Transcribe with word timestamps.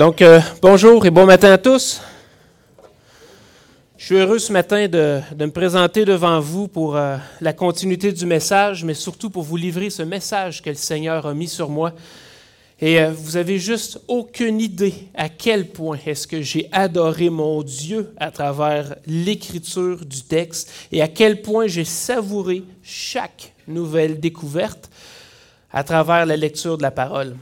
Donc, 0.00 0.22
euh, 0.22 0.40
bonjour 0.62 1.04
et 1.04 1.10
bon 1.10 1.26
matin 1.26 1.52
à 1.52 1.58
tous. 1.58 2.00
Je 3.98 4.04
suis 4.06 4.14
heureux 4.14 4.38
ce 4.38 4.50
matin 4.50 4.88
de, 4.88 5.20
me 5.38 5.50
présenter 5.50 6.06
devant 6.06 6.40
vous 6.40 6.68
pour 6.68 6.96
euh, 6.96 7.18
la 7.42 7.52
continuité 7.52 8.10
du 8.10 8.24
message, 8.24 8.82
mais 8.82 8.94
surtout 8.94 9.28
pour 9.28 9.42
vous 9.42 9.58
livrer 9.58 9.90
ce 9.90 10.02
message 10.02 10.62
que 10.62 10.70
le 10.70 10.76
Seigneur 10.76 11.26
a 11.26 11.34
mis 11.34 11.48
sur 11.48 11.68
moi. 11.68 11.92
Et 12.80 12.98
euh, 12.98 13.12
vous 13.12 13.36
avez 13.36 13.58
juste 13.58 14.00
aucune 14.08 14.58
idée 14.58 14.94
à 15.14 15.28
quel 15.28 15.68
point 15.68 15.98
est-ce 16.06 16.26
que 16.26 16.40
j'ai 16.40 16.70
adoré 16.72 17.28
mon 17.28 17.62
Dieu 17.62 18.14
à 18.16 18.30
travers 18.30 18.94
l'écriture 19.06 20.06
du 20.06 20.22
texte 20.22 20.72
et 20.92 21.02
à 21.02 21.08
quel 21.08 21.42
point 21.42 21.66
j'ai 21.66 21.84
savouré 21.84 22.62
chaque 22.82 23.52
nouvelle 23.68 24.18
découverte 24.18 24.88
à 25.70 25.84
travers 25.84 26.24
la 26.24 26.38
lecture 26.38 26.78
de 26.78 26.82
la 26.84 26.90
parole. 26.90 27.36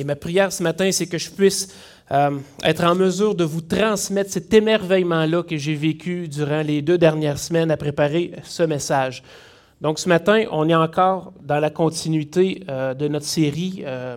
Et 0.00 0.04
ma 0.04 0.16
prière 0.16 0.50
ce 0.50 0.62
matin, 0.62 0.90
c'est 0.92 1.06
que 1.06 1.18
je 1.18 1.30
puisse 1.30 1.68
euh, 2.10 2.38
être 2.64 2.84
en 2.84 2.94
mesure 2.94 3.34
de 3.34 3.44
vous 3.44 3.60
transmettre 3.60 4.30
cet 4.30 4.54
émerveillement-là 4.54 5.42
que 5.42 5.58
j'ai 5.58 5.74
vécu 5.74 6.26
durant 6.26 6.62
les 6.62 6.80
deux 6.80 6.96
dernières 6.96 7.36
semaines 7.36 7.70
à 7.70 7.76
préparer 7.76 8.32
ce 8.42 8.62
message. 8.62 9.22
Donc 9.82 9.98
ce 9.98 10.08
matin, 10.08 10.44
on 10.52 10.70
est 10.70 10.74
encore 10.74 11.34
dans 11.42 11.60
la 11.60 11.68
continuité 11.68 12.62
euh, 12.70 12.94
de 12.94 13.08
notre 13.08 13.26
série 13.26 13.82
euh, 13.84 14.16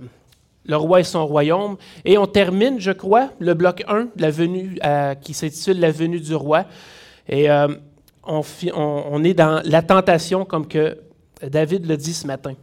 Le 0.65 0.77
roi 0.77 1.01
et 1.01 1.03
son 1.03 1.27
royaume. 1.27 1.75
Et 2.05 2.17
on 2.17 2.27
termine, 2.27 2.79
je 2.79 2.91
crois, 2.91 3.31
le 3.39 3.53
bloc 3.53 3.83
1, 3.85 4.07
la 4.15 4.31
venue, 4.31 4.79
qui 5.19 5.33
s'intitule 5.33 5.81
La 5.81 5.91
venue 5.91 6.21
du 6.21 6.33
roi. 6.33 6.63
Et 7.27 7.49
on, 7.51 8.41
on, 8.73 9.23
est 9.25 9.33
dans 9.33 9.61
la 9.65 9.81
tentation, 9.81 10.45
comme 10.45 10.65
que 10.65 10.97
David 11.45 11.85
le 11.85 11.97
dit 11.97 12.13
ce 12.13 12.25
matin. 12.25 12.53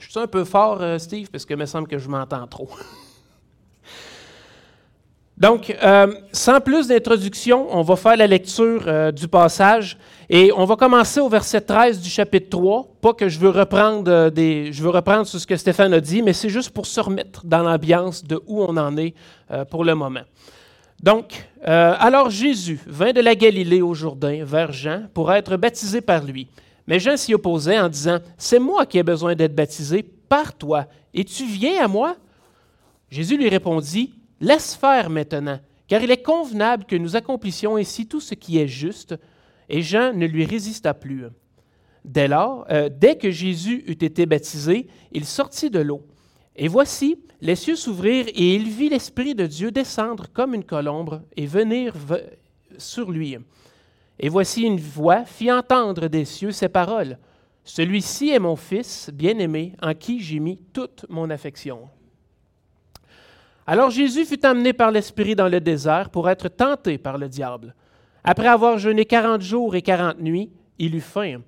Je 0.00 0.10
suis 0.10 0.18
un 0.18 0.26
peu 0.26 0.44
fort, 0.44 0.82
Steve, 0.98 1.30
parce 1.30 1.46
que 1.46 1.54
me 1.54 1.66
semble 1.66 1.86
que 1.86 1.98
je 1.98 2.08
m'entends 2.08 2.46
trop. 2.48 2.68
Donc, 5.40 5.74
euh, 5.82 6.12
sans 6.32 6.60
plus 6.60 6.88
d'introduction, 6.88 7.66
on 7.74 7.80
va 7.80 7.96
faire 7.96 8.14
la 8.14 8.26
lecture 8.26 8.84
euh, 8.86 9.10
du 9.10 9.26
passage 9.26 9.96
et 10.28 10.52
on 10.54 10.66
va 10.66 10.76
commencer 10.76 11.18
au 11.18 11.30
verset 11.30 11.62
13 11.62 12.02
du 12.02 12.10
chapitre 12.10 12.50
3. 12.50 12.86
Pas 13.00 13.14
que 13.14 13.26
je 13.30 13.38
veux 13.38 13.48
reprendre 13.48 14.12
euh, 14.12 14.28
des, 14.28 14.70
je 14.70 14.82
veux 14.82 14.90
reprendre 14.90 15.26
ce 15.26 15.46
que 15.46 15.56
Stéphane 15.56 15.94
a 15.94 16.00
dit, 16.00 16.20
mais 16.20 16.34
c'est 16.34 16.50
juste 16.50 16.68
pour 16.72 16.84
se 16.84 17.00
remettre 17.00 17.46
dans 17.46 17.62
l'ambiance 17.62 18.22
de 18.22 18.38
où 18.46 18.62
on 18.62 18.76
en 18.76 18.98
est 18.98 19.14
pour 19.70 19.84
le 19.84 19.94
moment. 19.94 20.20
Donc, 21.02 21.48
alors 21.64 22.28
Jésus 22.28 22.78
vint 22.86 23.12
de 23.12 23.22
la 23.22 23.34
Galilée 23.34 23.80
au 23.80 23.94
Jourdain 23.94 24.44
vers 24.44 24.70
Jean 24.70 25.04
pour 25.14 25.32
être 25.32 25.56
baptisé 25.56 26.02
par 26.02 26.22
lui. 26.22 26.46
Mais 26.86 26.98
Jean 26.98 27.16
s'y 27.16 27.34
opposait 27.34 27.78
en 27.78 27.88
disant, 27.88 28.18
C'est 28.36 28.58
moi 28.58 28.86
qui 28.86 28.98
ai 28.98 29.02
besoin 29.02 29.34
d'être 29.34 29.54
baptisé 29.54 30.02
par 30.02 30.56
toi, 30.56 30.86
et 31.14 31.24
tu 31.24 31.44
viens 31.44 31.84
à 31.84 31.88
moi? 31.88 32.16
Jésus 33.10 33.36
lui 33.36 33.48
répondit, 33.48 34.14
Laisse 34.40 34.74
faire 34.74 35.10
maintenant, 35.10 35.60
car 35.86 36.02
il 36.02 36.10
est 36.10 36.22
convenable 36.22 36.84
que 36.84 36.96
nous 36.96 37.16
accomplissions 37.16 37.76
ainsi 37.76 38.06
tout 38.06 38.20
ce 38.20 38.34
qui 38.34 38.58
est 38.58 38.68
juste. 38.68 39.14
Et 39.68 39.82
Jean 39.82 40.12
ne 40.12 40.26
lui 40.26 40.44
résista 40.44 40.94
plus. 40.94 41.26
Dès 42.04 42.28
lors, 42.28 42.64
euh, 42.70 42.88
dès 42.88 43.16
que 43.16 43.30
Jésus 43.30 43.84
eut 43.86 44.04
été 44.04 44.24
baptisé, 44.24 44.86
il 45.12 45.24
sortit 45.24 45.70
de 45.70 45.80
l'eau. 45.80 46.02
Et 46.56 46.68
voici, 46.68 47.18
les 47.40 47.56
cieux 47.56 47.76
s'ouvrirent 47.76 48.28
et 48.28 48.54
il 48.54 48.68
vit 48.68 48.88
l'Esprit 48.88 49.34
de 49.34 49.46
Dieu 49.46 49.70
descendre 49.70 50.26
comme 50.32 50.54
une 50.54 50.64
colombe 50.64 51.22
et 51.36 51.46
venir 51.46 51.94
sur 52.78 53.10
lui. 53.10 53.36
Et 54.22 54.28
voici 54.28 54.62
une 54.62 54.78
voix 54.78 55.24
fit 55.24 55.50
entendre 55.50 56.06
des 56.08 56.26
cieux 56.26 56.52
ces 56.52 56.68
paroles. 56.68 57.18
Celui-ci 57.64 58.28
est 58.28 58.38
mon 58.38 58.54
Fils 58.54 59.10
bien-aimé 59.12 59.74
en 59.80 59.94
qui 59.94 60.20
j'ai 60.20 60.40
mis 60.40 60.58
toute 60.74 61.06
mon 61.08 61.30
affection. 61.30 61.88
Alors 63.66 63.90
Jésus 63.90 64.26
fut 64.26 64.44
amené 64.44 64.74
par 64.74 64.90
l'Esprit 64.90 65.34
dans 65.34 65.48
le 65.48 65.60
désert 65.60 66.10
pour 66.10 66.28
être 66.28 66.48
tenté 66.48 66.98
par 66.98 67.16
le 67.16 67.28
diable. 67.28 67.74
Après 68.22 68.48
avoir 68.48 68.76
jeûné 68.78 69.06
quarante 69.06 69.40
jours 69.40 69.74
et 69.74 69.80
quarante 69.80 70.20
nuits, 70.20 70.50
il 70.78 70.94
eut 70.94 71.00
faim. 71.00 71.40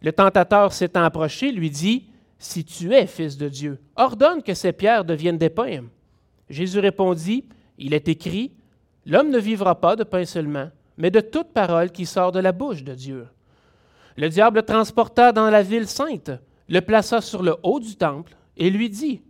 Le 0.00 0.12
tentateur 0.12 0.72
s'étant 0.72 1.04
approché, 1.04 1.52
lui 1.52 1.68
dit, 1.68 2.08
Si 2.38 2.64
tu 2.64 2.94
es 2.94 3.06
fils 3.06 3.36
de 3.36 3.48
Dieu, 3.48 3.78
ordonne 3.94 4.42
que 4.42 4.54
ces 4.54 4.72
pierres 4.72 5.04
deviennent 5.04 5.38
des 5.38 5.50
pains. 5.50 5.84
Jésus 6.48 6.78
répondit, 6.78 7.44
Il 7.76 7.92
est 7.92 8.08
écrit, 8.08 8.52
L'homme 9.04 9.30
ne 9.30 9.38
vivra 9.38 9.80
pas 9.80 9.96
de 9.96 10.04
pain 10.04 10.24
seulement, 10.24 10.70
mais 10.96 11.10
de 11.10 11.20
toute 11.20 11.52
parole 11.52 11.90
qui 11.90 12.06
sort 12.06 12.32
de 12.32 12.40
la 12.40 12.52
bouche 12.52 12.82
de 12.82 12.94
Dieu. 12.94 13.26
Le 14.16 14.28
diable 14.28 14.58
le 14.58 14.62
transporta 14.62 15.32
dans 15.32 15.50
la 15.50 15.62
ville 15.62 15.86
sainte, 15.86 16.30
le 16.68 16.80
plaça 16.80 17.20
sur 17.20 17.42
le 17.42 17.56
haut 17.62 17.80
du 17.80 17.96
temple 17.96 18.36
et 18.56 18.70
lui 18.70 18.88
dit, 18.88 19.20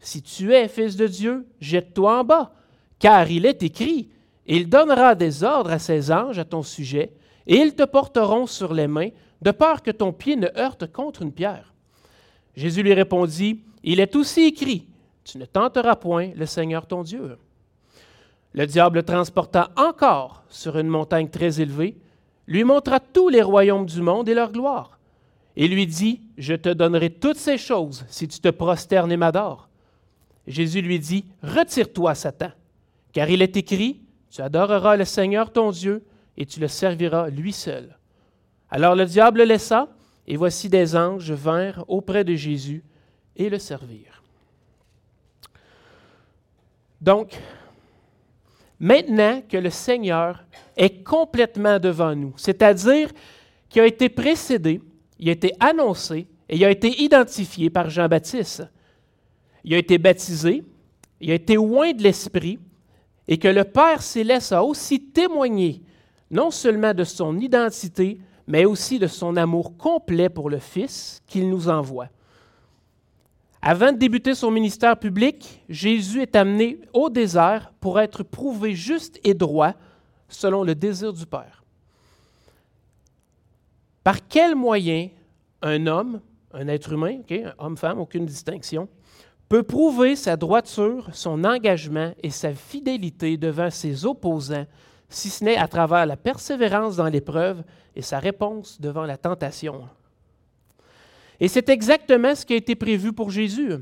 si 0.00 0.20
tu 0.20 0.52
es 0.52 0.66
fils 0.66 0.96
de 0.96 1.06
Dieu, 1.06 1.46
jette-toi 1.60 2.18
en 2.20 2.24
bas, 2.24 2.52
car 2.98 3.30
il 3.30 3.46
est 3.46 3.62
écrit, 3.62 4.10
il 4.46 4.68
donnera 4.68 5.14
des 5.14 5.44
ordres 5.44 5.70
à 5.70 5.78
ses 5.78 6.10
anges 6.10 6.40
à 6.40 6.44
ton 6.44 6.62
sujet, 6.62 7.12
et 7.46 7.56
ils 7.56 7.74
te 7.74 7.84
porteront 7.84 8.46
sur 8.46 8.74
les 8.74 8.88
mains, 8.88 9.10
de 9.40 9.50
peur 9.52 9.82
que 9.82 9.90
ton 9.90 10.12
pied 10.12 10.36
ne 10.36 10.48
heurte 10.56 10.90
contre 10.90 11.22
une 11.22 11.32
pierre. 11.32 11.72
Jésus 12.56 12.82
lui 12.82 12.94
répondit, 12.94 13.62
Il 13.82 14.00
est 14.00 14.14
aussi 14.16 14.42
écrit, 14.42 14.86
Tu 15.24 15.38
ne 15.38 15.44
tenteras 15.44 15.96
point 15.96 16.30
le 16.34 16.46
Seigneur 16.46 16.86
ton 16.86 17.02
Dieu. 17.02 17.38
Le 18.54 18.66
diable 18.66 18.98
le 18.98 19.02
transporta 19.02 19.70
encore 19.76 20.44
sur 20.48 20.78
une 20.78 20.88
montagne 20.88 21.28
très 21.28 21.60
élevée, 21.60 21.96
lui 22.46 22.64
montra 22.64 23.00
tous 23.00 23.28
les 23.28 23.42
royaumes 23.42 23.86
du 23.86 24.02
monde 24.02 24.28
et 24.28 24.34
leur 24.34 24.52
gloire, 24.52 24.98
et 25.56 25.68
lui 25.68 25.86
dit, 25.86 26.20
Je 26.36 26.54
te 26.54 26.68
donnerai 26.68 27.10
toutes 27.10 27.36
ces 27.36 27.56
choses 27.56 28.04
si 28.08 28.28
tu 28.28 28.40
te 28.40 28.48
prosternes 28.48 29.12
et 29.12 29.16
m'adores. 29.16 29.68
Jésus 30.46 30.82
lui 30.82 30.98
dit, 30.98 31.24
Retire-toi, 31.42 32.14
Satan, 32.14 32.50
car 33.12 33.30
il 33.30 33.42
est 33.42 33.56
écrit, 33.56 34.00
Tu 34.30 34.42
adoreras 34.42 34.96
le 34.96 35.04
Seigneur 35.04 35.52
ton 35.52 35.70
Dieu, 35.70 36.04
et 36.36 36.46
tu 36.46 36.60
le 36.60 36.68
serviras 36.68 37.28
lui 37.28 37.52
seul. 37.52 37.96
Alors 38.70 38.94
le 38.94 39.04
diable 39.04 39.40
le 39.40 39.44
laissa, 39.44 39.88
et 40.26 40.36
voici 40.36 40.68
des 40.68 40.96
anges 40.96 41.32
vinrent 41.32 41.84
auprès 41.88 42.24
de 42.24 42.34
Jésus 42.34 42.82
et 43.36 43.48
le 43.50 43.58
servirent. 43.58 44.22
Donc, 47.00 47.38
maintenant 48.82 49.40
que 49.48 49.56
le 49.56 49.70
Seigneur 49.70 50.44
est 50.76 51.02
complètement 51.02 51.78
devant 51.78 52.14
nous, 52.14 52.34
c'est-à-dire 52.36 53.10
qu'il 53.70 53.80
a 53.80 53.86
été 53.86 54.10
précédé, 54.10 54.82
il 55.18 55.30
a 55.30 55.32
été 55.32 55.52
annoncé 55.58 56.26
et 56.50 56.56
il 56.56 56.64
a 56.66 56.70
été 56.70 57.02
identifié 57.02 57.70
par 57.70 57.88
Jean-Baptiste 57.88 58.64
il 59.64 59.74
a 59.74 59.78
été 59.78 59.98
baptisé, 59.98 60.64
il 61.20 61.30
a 61.30 61.34
été 61.34 61.54
loin 61.54 61.92
de 61.92 62.02
l'Esprit, 62.02 62.58
et 63.28 63.38
que 63.38 63.48
le 63.48 63.64
Père 63.64 64.02
céleste 64.02 64.52
a 64.52 64.64
aussi 64.64 65.00
témoigné 65.00 65.82
non 66.30 66.50
seulement 66.50 66.94
de 66.94 67.04
son 67.04 67.38
identité, 67.38 68.18
mais 68.46 68.64
aussi 68.64 68.98
de 68.98 69.06
son 69.06 69.36
amour 69.36 69.76
complet 69.76 70.28
pour 70.28 70.50
le 70.50 70.58
Fils 70.58 71.22
qu'il 71.26 71.48
nous 71.48 71.68
envoie. 71.68 72.08
Avant 73.64 73.92
de 73.92 73.96
débuter 73.96 74.34
son 74.34 74.50
ministère 74.50 74.98
public, 74.98 75.62
Jésus 75.68 76.20
est 76.20 76.34
amené 76.34 76.80
au 76.92 77.08
désert 77.08 77.72
pour 77.80 78.00
être 78.00 78.24
prouvé 78.24 78.74
juste 78.74 79.20
et 79.22 79.34
droit 79.34 79.74
selon 80.28 80.64
le 80.64 80.74
désir 80.74 81.12
du 81.12 81.24
Père. 81.24 81.62
Par 84.02 84.26
quel 84.26 84.56
moyen 84.56 85.10
un 85.62 85.86
homme, 85.86 86.20
un 86.52 86.66
être 86.66 86.92
humain, 86.92 87.20
homme-femme, 87.58 88.00
aucune 88.00 88.26
distinction, 88.26 88.88
peut 89.48 89.62
prouver 89.62 90.16
sa 90.16 90.36
droiture, 90.36 91.08
son 91.12 91.44
engagement 91.44 92.12
et 92.20 92.30
sa 92.30 92.52
fidélité 92.54 93.36
devant 93.36 93.70
ses 93.70 94.04
opposants, 94.04 94.66
si 95.08 95.30
ce 95.30 95.44
n'est 95.44 95.56
à 95.56 95.68
travers 95.68 96.04
la 96.04 96.16
persévérance 96.16 96.96
dans 96.96 97.08
l'épreuve 97.08 97.62
et 97.94 98.02
sa 98.02 98.18
réponse 98.18 98.80
devant 98.80 99.04
la 99.04 99.16
tentation? 99.16 99.82
Et 101.42 101.48
c'est 101.48 101.68
exactement 101.70 102.36
ce 102.36 102.46
qui 102.46 102.52
a 102.52 102.56
été 102.56 102.76
prévu 102.76 103.12
pour 103.12 103.32
Jésus. 103.32 103.72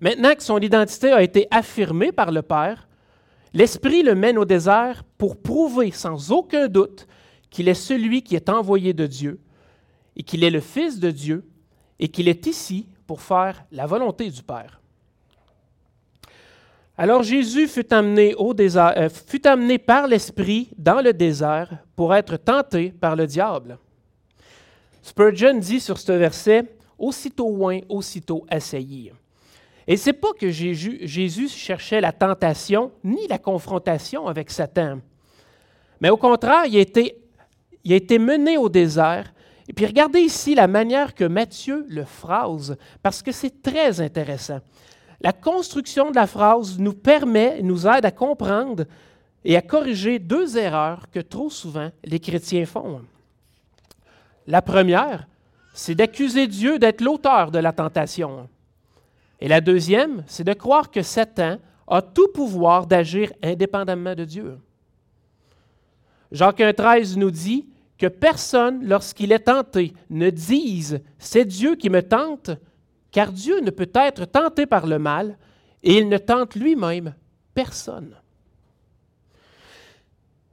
Maintenant 0.00 0.32
que 0.36 0.44
son 0.44 0.60
identité 0.60 1.10
a 1.10 1.24
été 1.24 1.48
affirmée 1.50 2.12
par 2.12 2.30
le 2.30 2.40
Père, 2.40 2.86
l'Esprit 3.52 4.04
le 4.04 4.14
mène 4.14 4.38
au 4.38 4.44
désert 4.44 5.02
pour 5.18 5.42
prouver 5.42 5.90
sans 5.90 6.30
aucun 6.30 6.68
doute 6.68 7.08
qu'il 7.50 7.68
est 7.68 7.74
celui 7.74 8.22
qui 8.22 8.36
est 8.36 8.48
envoyé 8.48 8.92
de 8.92 9.08
Dieu 9.08 9.40
et 10.14 10.22
qu'il 10.22 10.44
est 10.44 10.50
le 10.50 10.60
Fils 10.60 11.00
de 11.00 11.10
Dieu 11.10 11.44
et 11.98 12.06
qu'il 12.06 12.28
est 12.28 12.46
ici 12.46 12.86
pour 13.08 13.20
faire 13.20 13.64
la 13.72 13.86
volonté 13.86 14.30
du 14.30 14.44
Père. 14.44 14.80
Alors 16.96 17.24
Jésus 17.24 17.66
fut 17.66 17.92
amené, 17.92 18.36
au 18.36 18.54
désert, 18.54 18.94
euh, 18.98 19.08
fut 19.08 19.44
amené 19.48 19.78
par 19.78 20.06
l'Esprit 20.06 20.70
dans 20.78 21.00
le 21.00 21.12
désert 21.12 21.78
pour 21.96 22.14
être 22.14 22.36
tenté 22.36 22.92
par 22.92 23.16
le 23.16 23.26
diable. 23.26 23.78
Spurgeon 25.04 25.58
dit 25.58 25.80
sur 25.80 25.98
ce 25.98 26.12
verset, 26.12 26.64
Aussitôt 26.98 27.50
loin, 27.50 27.80
aussitôt 27.88 28.46
assailli. 28.48 29.12
Et 29.86 29.98
c'est 29.98 30.14
pas 30.14 30.32
que 30.32 30.50
Jésus, 30.50 31.48
cherchait 31.48 32.00
la 32.00 32.12
tentation 32.12 32.92
ni 33.02 33.26
la 33.28 33.38
confrontation 33.38 34.28
avec 34.28 34.50
Satan, 34.50 35.00
mais 36.00 36.08
au 36.08 36.16
contraire, 36.16 36.64
il 36.66 36.82
il 37.86 37.92
a 37.92 37.96
été 37.96 38.18
mené 38.18 38.56
au 38.56 38.70
désert 38.70 39.34
et 39.68 39.74
puis 39.74 39.84
regardez 39.84 40.20
ici 40.20 40.54
la 40.54 40.68
manière 40.68 41.14
que 41.14 41.24
Matthieu 41.24 41.84
le 41.88 42.04
phrase, 42.04 42.76
parce 43.02 43.22
que 43.22 43.32
c'est 43.32 43.60
très 43.62 44.00
intéressant. 44.00 44.60
la 45.20 45.32
construction 45.32 46.10
de 46.10 46.16
la 46.16 46.26
phrase 46.26 46.78
nous 46.78 46.94
permet, 46.94 47.60
nous 47.62 47.86
aide 47.86 48.06
à 48.06 48.10
comprendre 48.10 48.84
et 49.44 49.56
à 49.56 49.62
corriger 49.62 50.18
deux 50.18 50.56
erreurs 50.56 51.10
que 51.10 51.20
trop 51.20 51.50
souvent 51.50 51.90
les 52.04 52.20
chrétiens 52.20 52.64
font. 52.64 53.02
La 54.46 54.62
première, 54.62 55.26
c'est 55.72 55.94
d'accuser 55.94 56.46
Dieu 56.46 56.78
d'être 56.78 57.00
l'auteur 57.00 57.50
de 57.50 57.58
la 57.58 57.72
tentation. 57.72 58.48
Et 59.40 59.48
la 59.48 59.60
deuxième, 59.60 60.22
c'est 60.26 60.44
de 60.44 60.52
croire 60.52 60.90
que 60.90 61.02
Satan 61.02 61.58
a 61.86 62.02
tout 62.02 62.28
pouvoir 62.28 62.86
d'agir 62.86 63.32
indépendamment 63.42 64.14
de 64.14 64.24
Dieu. 64.24 64.58
Jacques 66.32 66.60
1,13 66.60 67.18
nous 67.18 67.30
dit 67.30 67.66
que 67.98 68.06
personne, 68.06 68.86
lorsqu'il 68.86 69.32
est 69.32 69.40
tenté, 69.40 69.92
ne 70.10 70.30
dise 70.30 71.00
C'est 71.18 71.44
Dieu 71.44 71.76
qui 71.76 71.90
me 71.90 72.02
tente, 72.02 72.50
car 73.10 73.32
Dieu 73.32 73.60
ne 73.60 73.70
peut 73.70 73.90
être 73.94 74.24
tenté 74.24 74.66
par 74.66 74.86
le 74.86 74.98
mal, 74.98 75.38
et 75.82 75.98
il 75.98 76.08
ne 76.08 76.18
tente 76.18 76.54
lui-même 76.54 77.14
personne. 77.54 78.16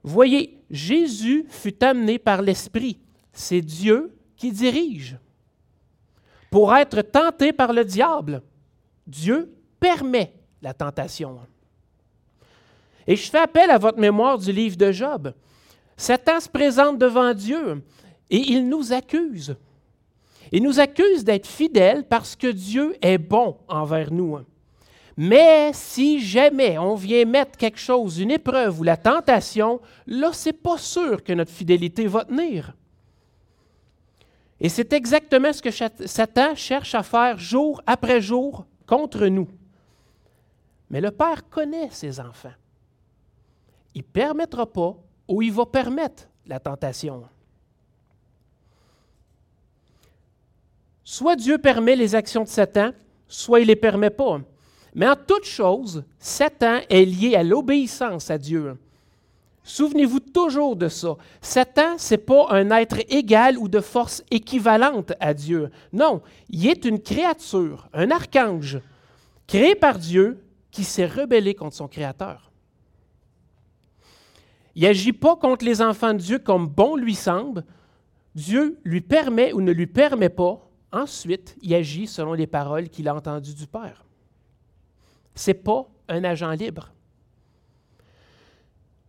Voyez, 0.04 0.62
Jésus 0.70 1.46
fut 1.48 1.82
amené 1.82 2.18
par 2.18 2.42
l'Esprit. 2.42 2.98
C'est 3.32 3.60
Dieu 3.60 4.16
qui 4.36 4.52
dirige. 4.52 5.16
Pour 6.50 6.74
être 6.74 7.00
tenté 7.02 7.52
par 7.52 7.72
le 7.72 7.84
diable, 7.84 8.42
Dieu 9.06 9.52
permet 9.80 10.34
la 10.60 10.74
tentation. 10.74 11.40
Et 13.06 13.16
je 13.16 13.30
fais 13.30 13.38
appel 13.38 13.70
à 13.70 13.78
votre 13.78 13.98
mémoire 13.98 14.38
du 14.38 14.52
livre 14.52 14.76
de 14.76 14.92
Job. 14.92 15.32
Satan 15.96 16.40
se 16.40 16.48
présente 16.48 16.98
devant 16.98 17.34
Dieu 17.34 17.82
et 18.30 18.38
il 18.38 18.68
nous 18.68 18.92
accuse. 18.92 19.56
Il 20.52 20.62
nous 20.62 20.80
accuse 20.80 21.24
d'être 21.24 21.46
fidèles 21.46 22.04
parce 22.04 22.36
que 22.36 22.46
Dieu 22.46 22.96
est 23.00 23.18
bon 23.18 23.56
envers 23.68 24.12
nous. 24.12 24.38
Mais 25.16 25.70
si 25.72 26.20
jamais 26.20 26.78
on 26.78 26.94
vient 26.94 27.24
mettre 27.24 27.58
quelque 27.58 27.78
chose, 27.78 28.18
une 28.18 28.30
épreuve 28.30 28.80
ou 28.80 28.82
la 28.82 28.96
tentation, 28.96 29.80
là, 30.06 30.30
c'est 30.32 30.52
pas 30.52 30.78
sûr 30.78 31.22
que 31.22 31.32
notre 31.32 31.50
fidélité 31.50 32.06
va 32.06 32.24
tenir. 32.24 32.74
Et 34.64 34.68
c'est 34.68 34.92
exactement 34.92 35.52
ce 35.52 35.60
que 35.60 36.06
Satan 36.06 36.54
cherche 36.54 36.94
à 36.94 37.02
faire 37.02 37.36
jour 37.36 37.82
après 37.84 38.20
jour 38.20 38.64
contre 38.86 39.26
nous. 39.26 39.48
Mais 40.88 41.00
le 41.00 41.10
Père 41.10 41.48
connaît 41.50 41.90
ses 41.90 42.20
enfants. 42.20 42.52
Il 43.92 44.02
ne 44.02 44.06
permettra 44.06 44.64
pas 44.64 44.96
ou 45.26 45.42
il 45.42 45.52
va 45.52 45.66
permettre 45.66 46.28
la 46.46 46.60
tentation. 46.60 47.24
Soit 51.02 51.34
Dieu 51.34 51.58
permet 51.58 51.96
les 51.96 52.14
actions 52.14 52.44
de 52.44 52.48
Satan, 52.48 52.92
soit 53.26 53.58
il 53.58 53.64
ne 53.64 53.68
les 53.68 53.76
permet 53.76 54.10
pas. 54.10 54.42
Mais 54.94 55.08
en 55.08 55.16
toute 55.16 55.44
chose, 55.44 56.04
Satan 56.20 56.78
est 56.88 57.04
lié 57.04 57.34
à 57.34 57.42
l'obéissance 57.42 58.30
à 58.30 58.38
Dieu. 58.38 58.78
Souvenez-vous 59.64 60.20
toujours 60.20 60.76
de 60.76 60.88
ça. 60.88 61.16
Satan, 61.40 61.96
ce 61.96 62.14
n'est 62.14 62.18
pas 62.18 62.48
un 62.50 62.70
être 62.70 62.98
égal 63.08 63.56
ou 63.58 63.68
de 63.68 63.80
force 63.80 64.24
équivalente 64.30 65.12
à 65.20 65.34
Dieu. 65.34 65.70
Non, 65.92 66.22
il 66.50 66.66
est 66.66 66.84
une 66.84 67.00
créature, 67.00 67.88
un 67.92 68.10
archange, 68.10 68.80
créé 69.46 69.74
par 69.74 69.98
Dieu 69.98 70.42
qui 70.70 70.82
s'est 70.82 71.06
rebellé 71.06 71.54
contre 71.54 71.76
son 71.76 71.86
Créateur. 71.86 72.50
Il 74.74 74.82
n'agit 74.82 75.12
pas 75.12 75.36
contre 75.36 75.64
les 75.64 75.82
enfants 75.82 76.14
de 76.14 76.18
Dieu 76.18 76.38
comme 76.38 76.66
bon 76.66 76.96
lui 76.96 77.14
semble. 77.14 77.64
Dieu 78.34 78.80
lui 78.84 79.02
permet 79.02 79.52
ou 79.52 79.60
ne 79.60 79.70
lui 79.70 79.86
permet 79.86 80.30
pas. 80.30 80.66
Ensuite, 80.90 81.56
il 81.60 81.74
agit 81.74 82.06
selon 82.06 82.32
les 82.32 82.46
paroles 82.46 82.88
qu'il 82.88 83.06
a 83.08 83.14
entendues 83.14 83.54
du 83.54 83.66
Père. 83.66 84.04
Ce 85.34 85.50
n'est 85.50 85.54
pas 85.54 85.86
un 86.08 86.24
agent 86.24 86.50
libre. 86.52 86.91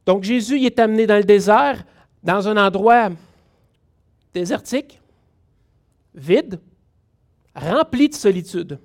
Donc 0.06 0.24
Jésus 0.24 0.58
il 0.58 0.66
est 0.66 0.80
amené 0.80 1.08
dans 1.08 1.18
le 1.18 1.24
désert, 1.24 1.84
dans 2.24 2.48
un 2.48 2.58
endroit 2.58 3.10
désertique, 4.34 5.00
vide, 6.14 6.60
rempli 7.56 8.10
de 8.10 8.16
solitude. 8.16 8.80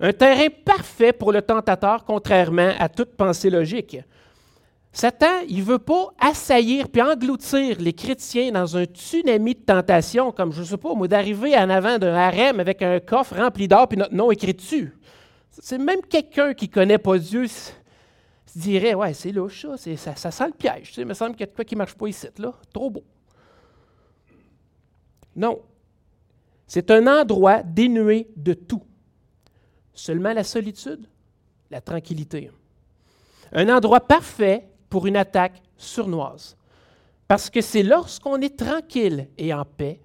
Un 0.00 0.12
terrain 0.12 0.46
parfait 0.64 1.12
pour 1.12 1.30
le 1.30 1.42
tentateur, 1.42 2.04
contrairement 2.04 2.72
à 2.78 2.88
toute 2.88 3.14
pensée 3.16 3.50
logique. 3.50 3.98
Satan, 4.92 5.40
il 5.48 5.58
ne 5.58 5.64
veut 5.64 5.78
pas 5.78 6.08
assaillir 6.18 6.88
puis 6.88 7.00
engloutir 7.00 7.76
les 7.78 7.92
chrétiens 7.92 8.50
dans 8.50 8.76
un 8.76 8.84
tsunami 8.84 9.54
de 9.54 9.60
tentation, 9.60 10.32
comme, 10.32 10.52
je 10.52 10.60
ne 10.60 10.64
sais 10.64 10.76
pas, 10.76 10.94
d'arriver 11.06 11.56
en 11.56 11.70
avant 11.70 11.98
d'un 11.98 12.14
harem 12.14 12.58
avec 12.58 12.82
un 12.82 12.98
coffre 12.98 13.36
rempli 13.36 13.68
d'or 13.68 13.86
puis 13.86 13.98
notre 13.98 14.14
nom 14.14 14.30
écrit 14.32 14.54
dessus. 14.54 14.96
C'est 15.50 15.78
même 15.78 16.00
quelqu'un 16.08 16.54
qui 16.54 16.66
ne 16.66 16.72
connaît 16.72 16.98
pas 16.98 17.18
Dieu 17.18 17.46
se 18.52 18.58
dirait 18.58 18.94
Ouais, 18.94 19.14
c'est 19.14 19.32
louche, 19.32 19.66
ça, 19.76 19.96
ça, 19.96 20.16
ça 20.16 20.30
sent 20.30 20.46
le 20.46 20.52
piège. 20.52 20.92
Il 20.96 21.06
me 21.06 21.14
semble 21.14 21.32
qu'il 21.32 21.40
y 21.40 21.44
a 21.44 21.46
quelque 21.46 21.62
qui 21.62 21.74
ne 21.74 21.78
marche 21.78 21.94
pas 21.94 22.08
ici, 22.08 22.28
là. 22.38 22.54
Trop 22.72 22.90
beau. 22.90 23.04
Non. 25.36 25.60
C'est 26.66 26.90
un 26.90 27.06
endroit 27.06 27.62
dénué 27.62 28.28
de 28.36 28.52
tout. 28.54 28.82
Seulement 29.92 30.32
la 30.32 30.44
solitude, 30.44 31.06
la 31.70 31.80
tranquillité. 31.80 32.50
Un 33.52 33.68
endroit 33.68 34.00
parfait 34.00 34.68
pour 34.88 35.06
une 35.06 35.16
attaque 35.16 35.62
sournoise. 35.76 36.56
Parce 37.26 37.48
que 37.48 37.60
c'est 37.60 37.82
lorsqu'on 37.82 38.40
est 38.40 38.58
tranquille 38.58 39.28
et 39.38 39.54
en 39.54 39.64
paix 39.64 40.00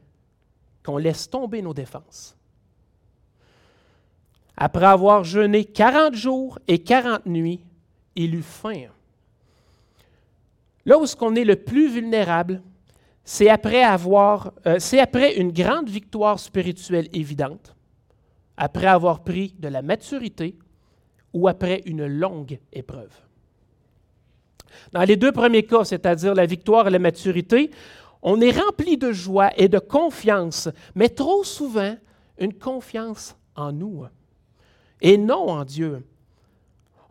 qu'on 0.84 0.98
laisse 0.98 1.30
tomber 1.30 1.62
nos 1.62 1.74
défenses. 1.74 2.36
Après 4.58 4.86
avoir 4.86 5.24
jeûné 5.24 5.66
40 5.66 6.14
jours 6.14 6.60
et 6.68 6.80
40 6.80 7.26
nuits, 7.26 7.65
il 8.16 8.36
eut 8.36 8.44
faim. 8.44 8.88
Là 10.86 11.00
où 11.00 11.06
ce 11.06 11.16
qu'on 11.16 11.36
est 11.36 11.44
le 11.44 11.56
plus 11.56 11.90
vulnérable, 11.90 12.62
c'est 13.24 13.50
après 13.50 13.84
avoir, 13.84 14.54
euh, 14.68 14.78
c'est 14.80 15.00
après 15.00 15.36
une 15.38 15.52
grande 15.52 15.90
victoire 15.90 16.40
spirituelle 16.40 17.10
évidente, 17.12 17.76
après 18.56 18.88
avoir 18.88 19.24
pris 19.24 19.56
de 19.58 19.68
la 19.68 19.82
maturité 19.82 20.56
ou 21.34 21.48
après 21.48 21.82
une 21.86 22.06
longue 22.06 22.60
épreuve. 22.72 23.12
Dans 24.92 25.04
les 25.04 25.16
deux 25.16 25.32
premiers 25.32 25.64
cas, 25.64 25.84
c'est-à-dire 25.84 26.36
la 26.36 26.46
victoire 26.46 26.88
et 26.88 26.92
la 26.92 27.00
maturité, 27.00 27.72
on 28.22 28.40
est 28.42 28.58
rempli 28.58 28.98
de 28.98 29.12
joie 29.12 29.52
et 29.58 29.68
de 29.68 29.80
confiance, 29.80 30.70
mais 30.94 31.10
trop 31.10 31.44
souvent 31.44 31.96
une 32.38 32.54
confiance 32.54 33.36
en 33.56 33.72
nous 33.72 34.06
et 35.02 35.18
non 35.18 35.50
en 35.50 35.66
Dieu. 35.66 36.06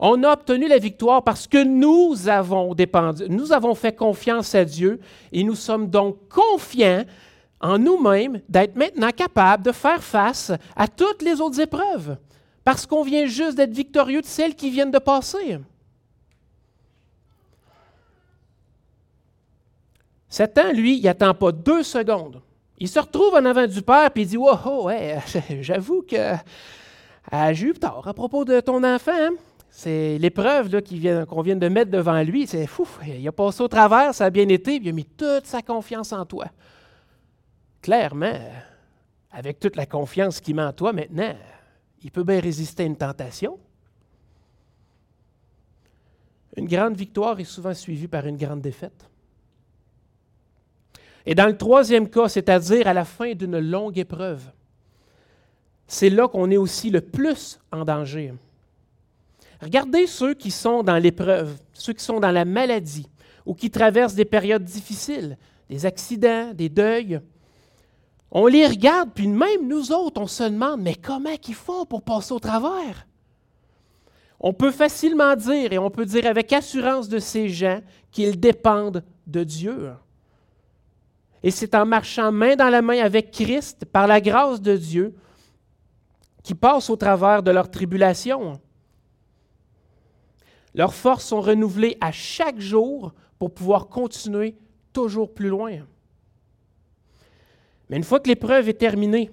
On 0.07 0.23
a 0.23 0.35
obtenu 0.35 0.69
la 0.69 0.77
victoire 0.77 1.25
parce 1.25 1.47
que 1.47 1.65
nous 1.65 2.29
avons 2.29 2.75
dépendu, 2.75 3.25
nous 3.31 3.53
avons 3.53 3.75
fait 3.75 3.97
confiance 3.97 4.55
à 4.55 4.63
Dieu 4.67 5.01
et 5.33 5.43
nous 5.43 5.55
sommes 5.55 5.89
donc 5.89 6.29
confiants 6.29 7.07
en 7.59 7.79
nous-mêmes 7.79 8.43
d'être 8.47 8.77
maintenant 8.77 9.09
capables 9.13 9.63
de 9.63 9.73
faire 9.73 10.05
face 10.05 10.53
à 10.77 10.89
toutes 10.89 11.23
les 11.23 11.41
autres 11.41 11.59
épreuves 11.59 12.19
parce 12.65 12.85
qu'on 12.85 13.03
vient 13.03 13.25
juste 13.25 13.57
d'être 13.57 13.73
victorieux 13.73 14.21
de 14.21 14.27
celles 14.27 14.55
qui 14.55 14.69
viennent 14.69 14.91
de 14.91 14.99
passer. 14.99 15.59
Satan, 20.29 20.71
lui, 20.73 20.99
il 20.99 21.05
n'attend 21.05 21.33
pas 21.33 21.51
deux 21.51 21.83
secondes. 21.83 22.43
Il 22.77 22.89
se 22.89 22.99
retrouve 22.99 23.37
en 23.37 23.45
avant 23.47 23.67
du 23.67 23.81
Père 23.81 24.11
et 24.15 24.21
il 24.21 24.27
dit 24.27 24.37
Wow, 24.37 24.85
ouais, 24.85 25.17
j'avoue 25.63 26.03
que 26.03 26.35
euh, 26.35 26.37
à 27.33 28.13
propos 28.13 28.45
de 28.45 28.61
ton 28.61 28.85
enfant. 28.85 29.13
Hein. 29.15 29.33
C'est 29.77 30.19
l'épreuve 30.19 30.71
qu'on 31.27 31.43
vient, 31.43 31.57
de 31.57 31.69
mettre 31.69 31.91
devant 31.91 32.23
lui. 32.23 32.47
C'est 32.47 32.69
fou. 32.69 32.87
Il 33.05 33.27
a 33.27 33.33
passé 33.33 33.61
au 33.61 33.67
travers, 33.67 34.15
ça 34.15 34.27
a 34.27 34.31
bien 34.31 34.49
été, 34.49 34.77
il 34.77 34.89
a 34.89 34.93
mis 34.93 35.05
toute 35.05 35.47
sa 35.47 35.63
confiance 35.63 36.13
en 36.13 36.25
toi. 36.25 36.47
Clairement, 37.83 38.39
avec 39.33 39.59
toute 39.59 39.75
la 39.75 39.85
confiance 39.85 40.41
qu'il 40.41 40.55
met 40.55 40.63
en 40.63 40.73
toi 40.73 40.93
maintenant, 40.93 41.35
il 42.05 42.11
peut 42.13 42.23
bien 42.23 42.39
résister 42.39 42.85
à 42.85 42.87
une 42.87 42.97
tentation. 42.97 43.59
Une 46.57 46.69
grande 46.69 46.97
victoire 46.97 47.41
est 47.41 47.45
souvent 47.45 47.75
suivie 47.75 48.07
par 48.07 48.27
une 48.27 48.37
grande 48.37 48.61
défaite. 48.61 49.11
Et 51.27 51.35
dans 51.35 51.47
le 51.47 51.57
troisième 51.57 52.09
cas, 52.09 52.29
c'est-à-dire 52.29 52.87
à 52.87 52.95
la 52.95 53.05
fin 53.05 53.35
d'une 53.35 53.59
longue 53.59 53.99
épreuve, 53.99 54.45
c'est 55.89 56.11
là 56.11 56.29
qu'on 56.29 56.53
est 56.53 56.57
aussi 56.57 56.91
le 56.91 57.01
plus 57.01 57.59
en 57.73 57.85
danger. 57.85 58.35
Regardez 59.65 60.07
ceux 60.07 60.35
qui 60.35 60.51
sont 60.51 60.83
dans 60.83 60.99
l'épreuve, 60.99 61.57
ceux 61.73 61.95
qui 61.95 62.05
sont 62.05 62.21
dans 62.21 62.31
la 62.31 62.45
maladie 62.45 63.09
ou 63.47 63.55
qui 63.55 63.71
traversent 63.71 64.15
des 64.15 64.27
périodes 64.27 64.63
difficiles, 64.63 65.39
des 65.71 65.87
accidents, 65.87 66.53
des 66.53 66.69
deuils. 66.69 67.19
On 68.31 68.47
les 68.47 68.67
regarde, 68.67 69.13
puis 69.15 69.27
même 69.27 69.67
nous 69.67 69.91
autres, 69.91 70.21
on 70.21 70.27
se 70.27 70.43
demande, 70.43 70.83
mais 70.83 70.95
comment 70.95 71.35
ils 71.49 71.55
font 71.55 71.87
pour 71.87 72.03
passer 72.03 72.35
au 72.35 72.39
travers? 72.39 73.07
On 74.39 74.53
peut 74.53 74.71
facilement 74.71 75.35
dire, 75.35 75.73
et 75.73 75.79
on 75.79 75.89
peut 75.89 76.05
dire 76.05 76.27
avec 76.27 76.53
assurance 76.53 77.09
de 77.09 77.19
ces 77.19 77.49
gens, 77.49 77.81
qu'ils 78.11 78.39
dépendent 78.39 79.03
de 79.27 79.45
Dieu. 79.45 79.93
Et 81.43 81.51
c'est 81.51 81.75
en 81.75 81.87
marchant 81.87 82.31
main 82.31 82.55
dans 82.55 82.69
la 82.69 82.83
main 82.83 83.03
avec 83.03 83.31
Christ, 83.31 83.87
par 83.87 84.07
la 84.07 84.21
grâce 84.21 84.61
de 84.61 84.77
Dieu, 84.77 85.15
qui 86.43 86.55
passent 86.55 86.91
au 86.91 86.97
travers 86.97 87.43
de 87.43 87.51
leur 87.51 87.71
tribulation. 87.71 88.61
Leurs 90.75 90.95
forces 90.95 91.27
sont 91.27 91.41
renouvelées 91.41 91.97
à 92.01 92.11
chaque 92.11 92.59
jour 92.59 93.15
pour 93.39 93.55
pouvoir 93.55 93.89
continuer 93.89 94.57
toujours 94.93 95.33
plus 95.33 95.49
loin. 95.49 95.79
Mais 97.89 97.97
une 97.97 98.05
fois 98.05 98.21
que 98.21 98.29
l'épreuve 98.29 98.69
est 98.69 98.75
terminée, 98.75 99.31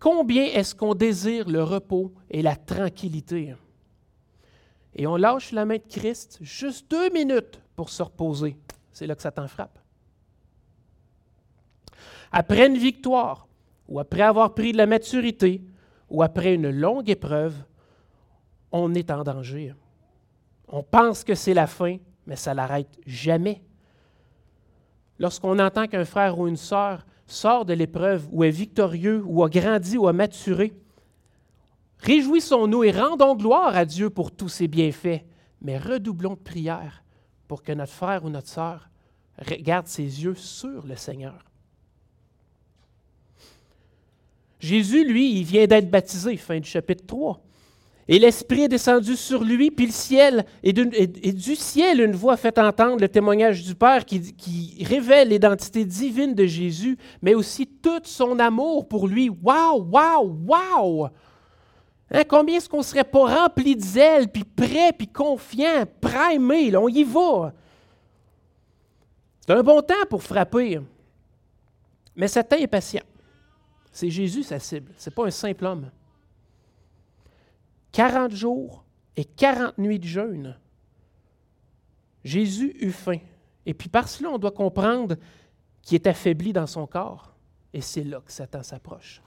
combien 0.00 0.44
est-ce 0.44 0.74
qu'on 0.74 0.94
désire 0.94 1.48
le 1.48 1.62
repos 1.62 2.12
et 2.30 2.42
la 2.42 2.56
tranquillité? 2.56 3.54
Et 4.94 5.06
on 5.06 5.16
lâche 5.16 5.52
la 5.52 5.64
main 5.64 5.76
de 5.76 5.82
Christ 5.88 6.38
juste 6.40 6.90
deux 6.90 7.10
minutes 7.10 7.60
pour 7.74 7.90
se 7.90 8.02
reposer. 8.02 8.56
C'est 8.92 9.06
là 9.06 9.14
que 9.14 9.22
Satan 9.22 9.46
frappe. 9.46 9.78
Après 12.32 12.66
une 12.66 12.78
victoire, 12.78 13.46
ou 13.88 14.00
après 14.00 14.22
avoir 14.22 14.54
pris 14.54 14.72
de 14.72 14.78
la 14.78 14.86
maturité, 14.86 15.62
ou 16.10 16.22
après 16.22 16.54
une 16.54 16.70
longue 16.70 17.08
épreuve, 17.08 17.54
on 18.72 18.94
est 18.94 19.10
en 19.10 19.22
danger. 19.22 19.74
On 20.68 20.82
pense 20.82 21.24
que 21.24 21.34
c'est 21.34 21.54
la 21.54 21.66
fin, 21.66 21.98
mais 22.26 22.36
ça 22.36 22.54
l'arrête 22.54 22.98
jamais. 23.06 23.62
Lorsqu'on 25.18 25.58
entend 25.58 25.86
qu'un 25.86 26.04
frère 26.04 26.38
ou 26.38 26.48
une 26.48 26.56
sœur 26.56 27.06
sort 27.26 27.64
de 27.64 27.72
l'épreuve, 27.72 28.26
ou 28.30 28.44
est 28.44 28.50
victorieux, 28.50 29.22
ou 29.26 29.42
a 29.42 29.48
grandi, 29.48 29.96
ou 29.96 30.08
a 30.08 30.12
maturé, 30.12 30.72
réjouissons-nous 31.98 32.84
et 32.84 32.90
rendons 32.90 33.36
gloire 33.36 33.76
à 33.76 33.84
Dieu 33.84 34.10
pour 34.10 34.30
tous 34.30 34.48
ses 34.48 34.68
bienfaits, 34.68 35.22
mais 35.62 35.78
redoublons 35.78 36.34
de 36.34 36.38
prière 36.38 37.02
pour 37.48 37.62
que 37.62 37.72
notre 37.72 37.92
frère 37.92 38.24
ou 38.24 38.30
notre 38.30 38.48
sœur 38.48 38.88
garde 39.60 39.86
ses 39.86 40.22
yeux 40.22 40.34
sur 40.34 40.86
le 40.86 40.96
Seigneur. 40.96 41.44
Jésus, 44.58 45.04
lui, 45.04 45.38
il 45.38 45.44
vient 45.44 45.66
d'être 45.66 45.90
baptisé, 45.90 46.36
fin 46.36 46.58
du 46.58 46.68
chapitre 46.68 47.04
3. 47.06 47.40
Et 48.08 48.20
l'Esprit 48.20 48.62
est 48.62 48.68
descendu 48.68 49.16
sur 49.16 49.42
lui, 49.42 49.72
puis 49.72 49.86
le 49.86 49.92
ciel, 49.92 50.46
et, 50.62 50.72
du 50.72 51.56
ciel, 51.56 52.00
une 52.00 52.12
voix 52.12 52.36
fait 52.36 52.56
entendre 52.58 53.00
le 53.00 53.08
témoignage 53.08 53.64
du 53.64 53.74
Père 53.74 54.04
qui, 54.04 54.84
révèle 54.84 55.30
l'identité 55.30 55.84
divine 55.84 56.34
de 56.34 56.46
Jésus, 56.46 56.96
mais 57.20 57.34
aussi 57.34 57.66
tout 57.66 58.00
son 58.04 58.38
amour 58.38 58.86
pour 58.86 59.08
lui. 59.08 59.28
Waouh, 59.28 59.88
waouh, 59.90 60.38
waouh! 60.46 61.08
Hein, 62.12 62.22
combien 62.28 62.58
est-ce 62.58 62.68
qu'on 62.68 62.78
ne 62.78 62.82
serait 62.84 63.02
pas 63.02 63.42
rempli 63.42 63.74
de 63.74 63.82
zèle, 63.82 64.28
puis 64.28 64.44
prêt, 64.44 64.92
puis 64.96 65.08
confiant, 65.08 65.84
primé, 66.00 66.76
on 66.76 66.86
y 66.86 67.02
va. 67.02 67.52
C'est 69.40 69.52
un 69.52 69.62
bon 69.64 69.82
temps 69.82 69.94
pour 70.08 70.22
frapper. 70.22 70.80
Mais 72.14 72.28
Satan 72.28 72.56
est 72.56 72.68
patient. 72.68 73.02
C'est 73.90 74.10
Jésus 74.10 74.44
sa 74.44 74.60
cible, 74.60 74.92
ce 74.96 75.10
n'est 75.10 75.14
pas 75.14 75.26
un 75.26 75.30
simple 75.30 75.64
homme. 75.64 75.90
40 77.96 78.30
jours 78.32 78.84
et 79.16 79.24
40 79.24 79.78
nuits 79.78 79.98
de 79.98 80.04
jeûne. 80.04 80.58
Jésus 82.24 82.76
eut 82.78 82.92
faim. 82.92 83.20
Et 83.64 83.72
puis 83.72 83.88
par 83.88 84.06
cela, 84.06 84.28
on 84.28 84.38
doit 84.38 84.50
comprendre 84.50 85.16
qu'il 85.80 85.94
est 85.94 86.06
affaibli 86.06 86.52
dans 86.52 86.66
son 86.66 86.86
corps. 86.86 87.32
Et 87.72 87.80
c'est 87.80 88.04
là 88.04 88.20
que 88.20 88.30
Satan 88.30 88.62
s'approche. 88.62 89.22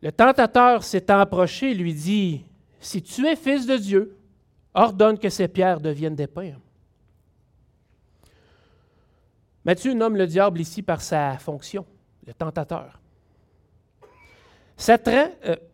Le 0.00 0.12
tentateur 0.12 0.84
s'étant 0.84 1.18
approché 1.18 1.74
lui 1.74 1.92
dit, 1.92 2.44
Si 2.78 3.02
tu 3.02 3.26
es 3.26 3.34
fils 3.34 3.66
de 3.66 3.76
Dieu, 3.76 4.16
ordonne 4.72 5.18
que 5.18 5.28
ces 5.28 5.48
pierres 5.48 5.80
deviennent 5.80 6.14
des 6.14 6.28
pains. 6.28 6.54
Matthieu 9.64 9.92
nomme 9.92 10.14
le 10.14 10.28
diable 10.28 10.60
ici 10.60 10.82
par 10.82 11.02
sa 11.02 11.36
fonction, 11.38 11.84
le 12.24 12.32
tentateur. 12.32 13.00
Satan, 14.76 15.30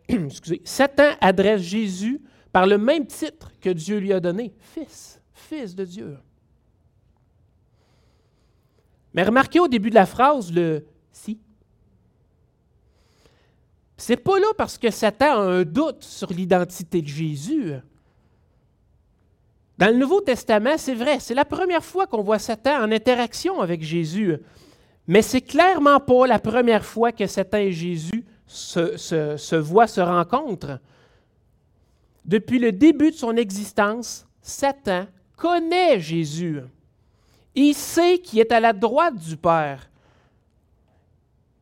Satan 0.64 1.10
adresse 1.20 1.62
Jésus 1.62 2.20
par 2.52 2.66
le 2.66 2.78
même 2.78 3.06
titre 3.06 3.52
que 3.60 3.70
Dieu 3.70 3.98
lui 3.98 4.12
a 4.12 4.20
donné, 4.20 4.54
Fils, 4.58 5.20
Fils 5.32 5.75
de 5.75 5.84
Dieu. 5.84 6.16
Mais 9.12 9.22
remarquez 9.22 9.60
au 9.60 9.68
début 9.68 9.90
de 9.90 9.94
la 9.94 10.06
phrase 10.06 10.52
le 10.52 10.86
si. 11.10 11.40
C'est 13.96 14.18
pas 14.18 14.38
là 14.38 14.48
parce 14.58 14.76
que 14.76 14.90
Satan 14.90 15.40
a 15.40 15.44
un 15.44 15.62
doute 15.64 16.04
sur 16.04 16.30
l'identité 16.30 17.00
de 17.00 17.08
Jésus. 17.08 17.72
Dans 19.78 19.88
le 19.88 19.96
Nouveau 19.96 20.20
Testament, 20.20 20.76
c'est 20.76 20.94
vrai, 20.94 21.18
c'est 21.18 21.34
la 21.34 21.44
première 21.44 21.84
fois 21.84 22.06
qu'on 22.06 22.22
voit 22.22 22.38
Satan 22.38 22.84
en 22.84 22.92
interaction 22.92 23.60
avec 23.60 23.82
Jésus. 23.82 24.36
Mais 25.06 25.22
c'est 25.22 25.40
clairement 25.40 26.00
pas 26.00 26.26
la 26.26 26.38
première 26.38 26.84
fois 26.84 27.12
que 27.12 27.26
Satan 27.26 27.58
et 27.58 27.72
Jésus 27.72 28.25
se, 28.47 28.97
se, 28.97 29.57
voient, 29.57 29.87
se 29.87 30.00
rencontrent. 30.00 30.79
Depuis 32.25 32.59
le 32.59 32.73
début 32.73 33.11
de 33.11 33.17
son 33.17 33.37
existence, 33.37 34.26
Satan 34.41 35.07
connaît 35.37 36.00
Jésus. 36.00 36.61
Il 37.55 37.75
sait 37.75 38.19
qu'il 38.19 38.41
est 38.41 38.53
à 38.53 38.61
la 38.61 38.73
droite 38.73 39.17
du 39.17 39.37
Père. 39.37 39.88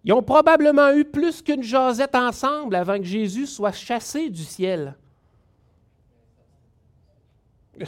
Ils 0.04 0.12
ont 0.12 0.22
probablement 0.22 0.92
eu 0.92 1.04
plus 1.04 1.40
qu'une 1.40 1.62
jasette 1.62 2.14
ensemble 2.14 2.74
avant 2.74 2.98
que 2.98 3.04
Jésus 3.04 3.46
soit 3.46 3.72
chassé 3.72 4.28
du 4.28 4.44
ciel. 4.44 4.96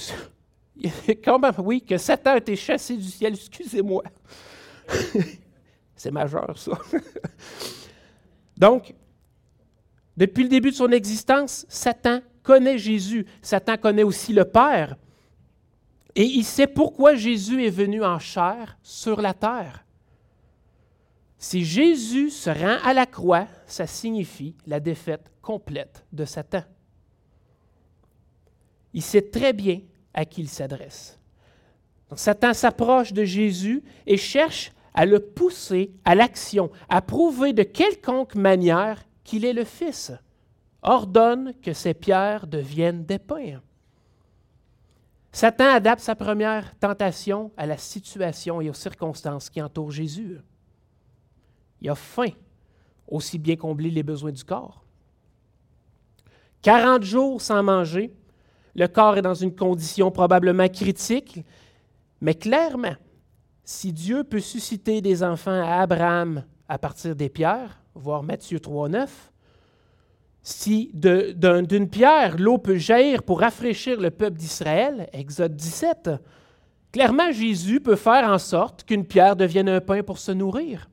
oui, 1.59 1.83
que 1.83 1.99
Satan 1.99 2.33
a 2.33 2.38
été 2.38 2.57
chassé 2.57 2.97
du 2.97 3.05
ciel, 3.05 3.35
excusez-moi. 3.35 4.03
C'est 5.97 6.11
majeur, 6.11 6.57
ça. 6.57 6.73
Donc, 8.56 8.94
depuis 10.16 10.44
le 10.44 10.48
début 10.48 10.70
de 10.70 10.76
son 10.76 10.90
existence, 10.90 11.66
Satan 11.68 12.20
connaît 12.42 12.78
Jésus. 12.78 13.26
Satan 13.42 13.76
connaît 13.76 14.02
aussi 14.02 14.32
le 14.32 14.44
Père. 14.44 14.96
Et 16.14 16.25
il 16.25 16.44
sait 16.44 16.66
pourquoi 16.66 17.14
Jésus 17.14 17.64
est 17.64 17.70
venu 17.70 18.02
en 18.02 18.18
chair 18.18 18.78
sur 18.82 19.20
la 19.20 19.34
terre. 19.34 19.84
Si 21.38 21.64
Jésus 21.64 22.30
se 22.30 22.48
rend 22.48 22.78
à 22.82 22.94
la 22.94 23.04
croix, 23.04 23.46
ça 23.66 23.86
signifie 23.86 24.56
la 24.66 24.80
défaite 24.80 25.30
complète 25.42 26.06
de 26.12 26.25
Satan. 26.25 26.62
Il 28.94 29.02
sait 29.02 29.30
très 29.30 29.52
bien 29.52 29.80
à 30.14 30.25
qui 30.25 30.40
il 30.40 30.48
s'adresse. 30.48 31.20
Satan 32.14 32.54
s'approche 32.54 33.12
de 33.12 33.25
Jésus 33.25 33.82
et 34.06 34.16
cherche 34.16 34.72
à 34.97 35.07
le 35.07 35.21
pousser 35.21 35.93
à 36.05 36.15
l'action, 36.15 36.71
à 36.88 37.03
prouver 37.03 37.53
de 37.53 37.62
quelconque 37.62 38.35
manière 38.35 39.05
qu'il 39.23 39.45
est 39.45 39.53
le 39.53 39.65
Fils. 39.65 40.11
Ordonne 40.83 41.53
que 41.62 41.73
ces 41.73 41.95
pierres 41.95 42.47
deviennent 42.47 43.05
des 43.05 43.19
pains. 43.19 43.61
Satan 45.33 45.69
adapte 45.69 46.03
sa 46.03 46.15
première 46.15 46.75
tentation 46.79 47.53
à 47.59 47.67
la 47.67 47.76
situation 47.76 48.62
et 48.62 48.71
aux 48.71 48.75
circonstances 48.75 49.50
qui 49.50 49.61
entourent 49.61 49.91
Jésus. 49.91 50.38
Il 51.83 51.91
a 51.91 51.95
faim, 51.95 52.31
aussi 53.07 53.38
bien 53.38 53.57
combler 53.57 53.91
les 53.91 54.03
besoins 54.03 54.33
du 54.33 54.45
corps. 54.45 54.83
40 56.62 57.03
jours 57.03 57.43
sans 57.43 57.62
manger, 57.62 58.15
le 58.75 58.88
corps 58.88 59.19
est 59.19 59.23
dans 59.23 59.35
une 59.35 59.55
condition 59.55 60.11
probablement 60.11 60.69
critique, 60.69 61.45
mais 62.21 62.35
clairement, 62.35 62.97
si 63.66 63.92
Dieu 63.92 64.23
peut 64.23 64.40
susciter 64.40 65.00
des 65.00 65.25
enfants 65.25 65.61
à 65.61 65.80
Abraham 65.82 66.44
à 66.68 66.78
partir 66.78 67.16
des 67.16 67.28
pierres, 67.28 67.80
voir 67.96 68.23
Matthieu 68.23 68.61
3, 68.61 68.88
9, 68.88 69.32
si 70.40 70.92
d'une 70.94 71.90
pierre 71.90 72.37
l'eau 72.38 72.58
peut 72.58 72.76
jaillir 72.76 73.25
pour 73.25 73.40
rafraîchir 73.40 74.00
le 74.00 74.12
peuple 74.12 74.37
d'Israël, 74.37 75.08
Exode 75.12 75.56
17, 75.56 76.11
clairement 76.92 77.32
Jésus 77.32 77.80
peut 77.80 77.96
faire 77.96 78.30
en 78.30 78.38
sorte 78.38 78.85
qu'une 78.85 79.04
pierre 79.04 79.35
devienne 79.35 79.68
un 79.68 79.80
pain 79.80 80.04
pour 80.04 80.18
se 80.18 80.30
nourrir. 80.30 80.88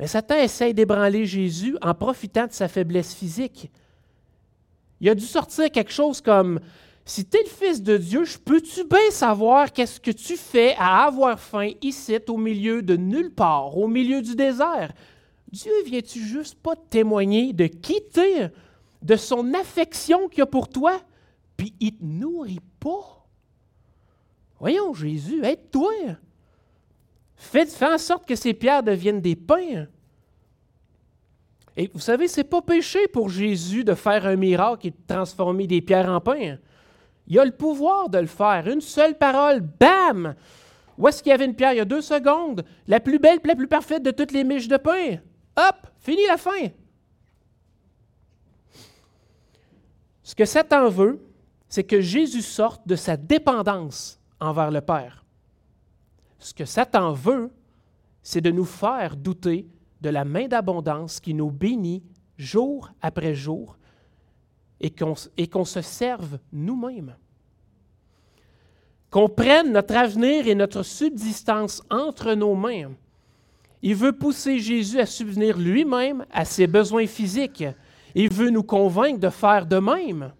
Mais 0.00 0.08
Satan 0.08 0.34
essaye 0.34 0.74
d'ébranler 0.74 1.26
Jésus 1.26 1.76
en 1.80 1.94
profitant 1.94 2.48
de 2.48 2.52
sa 2.52 2.66
faiblesse 2.66 3.14
physique. 3.14 3.70
Il 5.00 5.08
a 5.08 5.14
dû 5.14 5.24
sortir 5.24 5.70
quelque 5.70 5.92
chose 5.92 6.20
comme 6.20 6.58
si 7.04 7.26
tu 7.26 7.36
es 7.36 7.42
le 7.42 7.48
Fils 7.48 7.82
de 7.82 7.98
Dieu, 7.98 8.24
je 8.24 8.38
peux-tu 8.38 8.84
bien 8.84 9.10
savoir 9.10 9.72
qu'est-ce 9.72 10.00
que 10.00 10.10
tu 10.10 10.36
fais 10.36 10.74
à 10.78 11.04
avoir 11.04 11.38
faim 11.38 11.70
ici, 11.82 12.16
au 12.28 12.38
milieu 12.38 12.82
de 12.82 12.96
nulle 12.96 13.30
part, 13.30 13.76
au 13.76 13.88
milieu 13.88 14.22
du 14.22 14.34
désert? 14.34 14.92
Dieu 15.50 15.72
vient-tu 15.84 16.20
juste 16.20 16.56
pas 16.56 16.74
témoigner 16.76 17.52
de 17.52 17.66
quitter 17.66 18.48
de 19.02 19.16
son 19.16 19.52
affection 19.52 20.28
qu'il 20.28 20.42
a 20.42 20.46
pour 20.46 20.68
toi, 20.68 20.98
puis 21.56 21.74
il 21.78 21.92
ne 21.92 21.98
te 21.98 22.04
nourrit 22.04 22.60
pas? 22.80 23.26
Voyons, 24.58 24.94
Jésus, 24.94 25.44
aide-toi. 25.44 25.92
Fais, 27.36 27.66
en 27.84 27.98
sorte 27.98 28.26
que 28.26 28.34
ces 28.34 28.54
pierres 28.54 28.82
deviennent 28.82 29.20
des 29.20 29.36
pains. 29.36 29.86
Et 31.76 31.90
vous 31.92 32.00
savez, 32.00 32.28
ce 32.28 32.40
n'est 32.40 32.44
pas 32.44 32.62
péché 32.62 33.06
pour 33.08 33.28
Jésus 33.28 33.84
de 33.84 33.94
faire 33.94 34.26
un 34.26 34.36
miracle 34.36 34.86
et 34.86 34.90
de 34.90 34.96
transformer 35.06 35.66
des 35.66 35.82
pierres 35.82 36.08
en 36.08 36.20
pain. 36.20 36.56
Il 37.26 37.38
a 37.38 37.44
le 37.44 37.50
pouvoir 37.50 38.08
de 38.08 38.18
le 38.18 38.26
faire. 38.26 38.68
Une 38.68 38.80
seule 38.80 39.16
parole, 39.16 39.60
bam! 39.60 40.34
Où 40.96 41.08
est-ce 41.08 41.22
qu'il 41.22 41.30
y 41.30 41.32
avait 41.32 41.46
une 41.46 41.54
pierre? 41.54 41.72
Il 41.72 41.78
y 41.78 41.80
a 41.80 41.84
deux 41.84 42.02
secondes. 42.02 42.64
La 42.86 43.00
plus 43.00 43.18
belle, 43.18 43.40
la 43.44 43.56
plus 43.56 43.66
parfaite 43.66 44.02
de 44.02 44.10
toutes 44.10 44.32
les 44.32 44.44
miches 44.44 44.68
de 44.68 44.76
pain. 44.76 45.16
Hop, 45.56 45.86
fini 45.98 46.26
la 46.26 46.36
fin. 46.36 46.68
Ce 50.22 50.34
que 50.34 50.44
Satan 50.44 50.88
veut, 50.88 51.20
c'est 51.68 51.84
que 51.84 52.00
Jésus 52.00 52.42
sorte 52.42 52.86
de 52.86 52.96
sa 52.96 53.16
dépendance 53.16 54.20
envers 54.40 54.70
le 54.70 54.80
Père. 54.80 55.24
Ce 56.38 56.54
que 56.54 56.64
Satan 56.64 57.12
veut, 57.12 57.50
c'est 58.22 58.40
de 58.40 58.50
nous 58.50 58.64
faire 58.64 59.16
douter 59.16 59.66
de 60.00 60.10
la 60.10 60.24
main 60.24 60.46
d'abondance 60.46 61.20
qui 61.20 61.34
nous 61.34 61.50
bénit 61.50 62.02
jour 62.36 62.90
après 63.00 63.34
jour 63.34 63.76
et 65.36 65.48
qu'on 65.48 65.64
se 65.64 65.80
serve 65.80 66.38
nous-mêmes. 66.52 67.16
Qu'on 69.10 69.28
prenne 69.28 69.72
notre 69.72 69.96
avenir 69.96 70.46
et 70.46 70.54
notre 70.54 70.82
subsistance 70.82 71.82
entre 71.88 72.34
nos 72.34 72.54
mains. 72.54 72.92
Il 73.80 73.94
veut 73.94 74.12
pousser 74.12 74.58
Jésus 74.58 75.00
à 75.00 75.06
subvenir 75.06 75.56
lui-même 75.56 76.26
à 76.30 76.44
ses 76.44 76.66
besoins 76.66 77.06
physiques. 77.06 77.64
Il 78.14 78.32
veut 78.32 78.50
nous 78.50 78.62
convaincre 78.62 79.20
de 79.20 79.30
faire 79.30 79.66
de 79.66 79.78
même. 79.78 80.32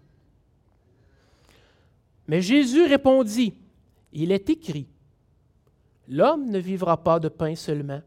Mais 2.27 2.41
Jésus 2.41 2.85
répondit, 2.85 3.55
Il 4.13 4.31
est 4.31 4.49
écrit, 4.49 4.87
L'homme 6.07 6.51
ne 6.51 6.59
vivra 6.59 7.03
pas 7.03 7.19
de 7.19 7.29
pain 7.29 7.55
seulement, 7.55 8.01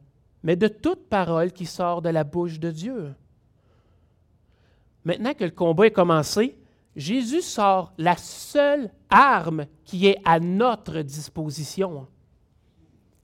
mais 0.44 0.54
de 0.54 0.68
toute 0.68 1.08
parole 1.08 1.52
qui 1.52 1.66
sort 1.66 2.00
de 2.00 2.10
la 2.10 2.22
bouche 2.22 2.60
de 2.60 2.70
Dieu. 2.70 3.12
Maintenant 5.08 5.32
que 5.32 5.44
le 5.44 5.50
combat 5.52 5.86
est 5.86 5.90
commencé, 5.90 6.54
Jésus 6.94 7.40
sort 7.40 7.94
la 7.96 8.14
seule 8.18 8.90
arme 9.08 9.64
qui 9.86 10.06
est 10.06 10.18
à 10.22 10.38
notre 10.38 11.00
disposition, 11.00 12.06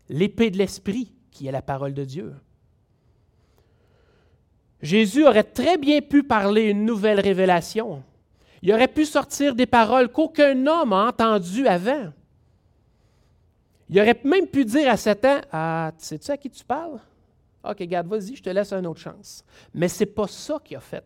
l'épée 0.08 0.50
de 0.50 0.56
l'Esprit, 0.56 1.12
qui 1.30 1.46
est 1.46 1.52
la 1.52 1.60
parole 1.60 1.92
de 1.92 2.06
Dieu. 2.06 2.32
Jésus 4.80 5.26
aurait 5.26 5.44
très 5.44 5.76
bien 5.76 6.00
pu 6.00 6.22
parler 6.22 6.70
une 6.70 6.86
nouvelle 6.86 7.20
révélation. 7.20 8.02
Il 8.62 8.72
aurait 8.72 8.88
pu 8.88 9.04
sortir 9.04 9.54
des 9.54 9.66
paroles 9.66 10.10
qu'aucun 10.10 10.66
homme 10.66 10.94
a 10.94 11.08
entendues 11.08 11.66
avant. 11.66 12.14
Il 13.90 14.00
aurait 14.00 14.18
même 14.24 14.46
pu 14.46 14.64
dire 14.64 14.88
à 14.88 14.96
Satan 14.96 15.42
Ah, 15.52 15.92
sais-tu 15.98 16.30
à 16.30 16.38
qui 16.38 16.48
tu 16.48 16.64
parles 16.64 16.98
Ok, 17.62 17.82
garde, 17.82 18.06
vas-y, 18.06 18.36
je 18.36 18.42
te 18.42 18.48
laisse 18.48 18.72
une 18.72 18.86
autre 18.86 19.00
chance. 19.00 19.44
Mais 19.74 19.88
ce 19.88 20.00
n'est 20.04 20.10
pas 20.10 20.26
ça 20.26 20.58
qu'il 20.64 20.78
a 20.78 20.80
fait. 20.80 21.04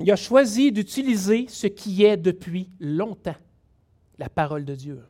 Il 0.00 0.10
a 0.10 0.16
choisi 0.16 0.72
d'utiliser 0.72 1.46
ce 1.48 1.66
qui 1.66 2.04
est 2.04 2.16
depuis 2.16 2.70
longtemps, 2.80 3.36
la 4.18 4.30
parole 4.30 4.64
de 4.64 4.74
Dieu. 4.74 5.02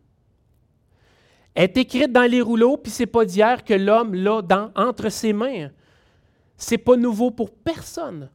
Est 1.55 1.77
écrite 1.77 2.13
dans 2.13 2.29
les 2.29 2.41
rouleaux, 2.41 2.77
puis 2.77 2.91
c'est 2.91 3.07
pas 3.07 3.25
d'hier 3.25 3.65
que 3.65 3.75
l'homme 3.75 4.15
l'a 4.15 4.43
entre 4.75 5.09
ses 5.09 5.33
mains. 5.33 5.71
C'est 6.57 6.79
pas 6.79 6.97
nouveau 6.97 7.31
pour 7.31 7.53
personne. 7.53 8.31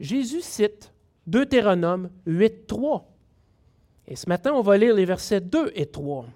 Jésus 0.00 0.40
cite 0.40 0.92
Deutéronome 1.26 2.10
8, 2.26 2.66
3. 2.66 3.08
Et 4.08 4.16
ce 4.16 4.28
matin, 4.28 4.52
on 4.54 4.62
va 4.62 4.78
lire 4.78 4.94
les 4.94 5.04
versets 5.04 5.40
2 5.40 5.72
et 5.74 5.86
3. 5.86 6.26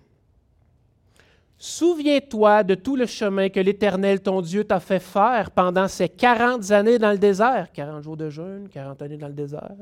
Souviens-toi 1.58 2.64
de 2.64 2.74
tout 2.74 2.96
le 2.96 3.06
chemin 3.06 3.48
que 3.48 3.60
l'Éternel, 3.60 4.20
ton 4.20 4.42
Dieu, 4.42 4.64
t'a 4.64 4.78
fait 4.78 5.00
faire 5.00 5.50
pendant 5.50 5.88
ces 5.88 6.08
40 6.08 6.70
années 6.70 6.98
dans 6.98 7.12
le 7.12 7.18
désert. 7.18 7.68
40 7.72 8.02
jours 8.02 8.16
de 8.16 8.28
jeûne, 8.28 8.68
40 8.68 9.00
années 9.02 9.16
dans 9.16 9.28
le 9.28 9.34
désert. 9.34 9.74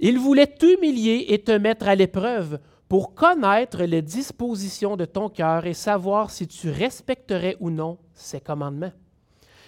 Il 0.00 0.18
voulait 0.18 0.48
t'humilier 0.48 1.26
et 1.28 1.38
te 1.38 1.52
mettre 1.52 1.86
à 1.86 1.94
l'épreuve 1.94 2.58
pour 2.88 3.14
connaître 3.14 3.84
les 3.84 4.02
dispositions 4.02 4.96
de 4.96 5.04
ton 5.04 5.28
cœur 5.28 5.66
et 5.66 5.74
savoir 5.74 6.30
si 6.30 6.48
tu 6.48 6.70
respecterais 6.70 7.56
ou 7.60 7.70
non 7.70 7.98
ses 8.12 8.40
commandements. 8.40 8.92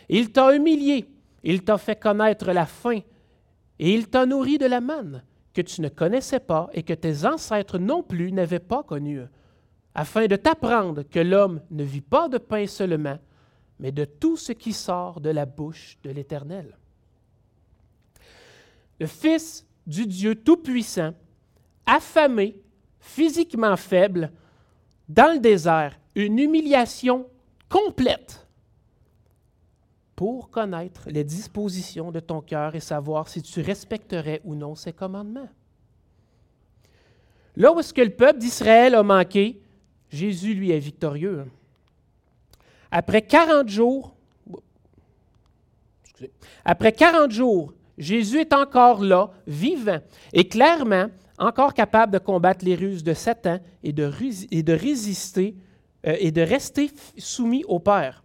Il 0.09 0.33
t'a 0.33 0.53
humilié, 0.57 1.09
il 1.45 1.63
t'a 1.63 1.79
fait 1.79 1.95
connaître 1.95 2.51
la 2.51 2.67
faim, 2.67 3.01
et 3.79 3.95
il 3.95 4.09
t'a 4.09 4.27
nourri 4.27 4.59
de 4.59 4.67
la 4.67 4.81
manne 4.81 5.23
que 5.55 5.61
tu 5.61 5.81
ne 5.81 5.89
connaissais 5.89 6.41
pas 6.41 6.69
et 6.73 6.83
que 6.83 6.95
tes 6.95 7.25
ancêtres 7.25 7.79
non 7.79 8.03
plus 8.03 8.33
n'avaient 8.33 8.59
pas 8.59 8.83
connue 8.83 9.23
afin 9.95 10.27
de 10.27 10.37
t'apprendre 10.37 11.03
que 11.03 11.21
l'homme 11.21 11.61
ne 11.71 11.85
vit 11.85 12.01
pas 12.01 12.29
de 12.29 12.39
pain 12.39 12.67
seulement, 12.67 13.19
mais 13.79 13.93
de 13.93 14.05
tout 14.05 14.37
ce 14.37 14.53
qui 14.53 14.73
sort 14.73 15.21
de 15.21 15.31
la 15.31 15.45
bouche 15.45 15.99
de 16.03 16.11
l'Éternel. 16.11 16.79
Le 19.01 19.07
Fils 19.07 19.67
du 19.87 20.07
Dieu 20.07 20.35
Tout-Puissant, 20.35 21.13
affamé, 21.87 22.57
physiquement 23.01 23.77
faible, 23.77 24.31
dans 25.09 25.35
le 25.35 25.41
désert, 25.41 25.99
une 26.15 26.39
humiliation 26.39 27.27
complète 27.69 28.47
pour 30.15 30.51
connaître 30.51 31.09
les 31.11 31.25
dispositions 31.25 32.13
de 32.13 32.21
ton 32.21 32.41
cœur 32.41 32.75
et 32.75 32.81
savoir 32.81 33.29
si 33.29 33.43
tu 33.43 33.61
respecterais 33.61 34.41
ou 34.45 34.55
non 34.55 34.75
ses 34.75 34.93
commandements. 34.93 35.49
Là 37.57 37.73
où 37.73 37.81
est-ce 37.81 37.93
que 37.93 38.01
le 38.03 38.15
peuple 38.15 38.39
d'Israël 38.39 38.95
a 38.95 39.03
manqué, 39.03 39.61
Jésus, 40.13 40.55
lui, 40.55 40.71
est 40.71 40.79
victorieux. 40.79 41.47
Après 42.91 43.23
40 43.23 43.69
jours, 43.69 44.15
après 46.65 46.93
40 46.93 47.31
jours, 47.31 47.73
Jésus 47.99 48.41
est 48.41 48.53
encore 48.53 49.03
là, 49.03 49.31
vivant, 49.47 50.01
et 50.33 50.49
clairement 50.49 51.07
encore 51.39 51.75
capable 51.75 52.13
de 52.13 52.19
combattre 52.19 52.65
les 52.65 52.75
ruses 52.75 53.03
de 53.03 53.15
Satan 53.15 53.59
et 53.83 53.93
de, 53.93 54.05
résister 54.73 55.57
euh, 56.07 56.17
et 56.19 56.31
de 56.31 56.43
rester 56.43 56.91
soumis 57.17 57.65
au 57.67 57.81
Père. 57.81 58.23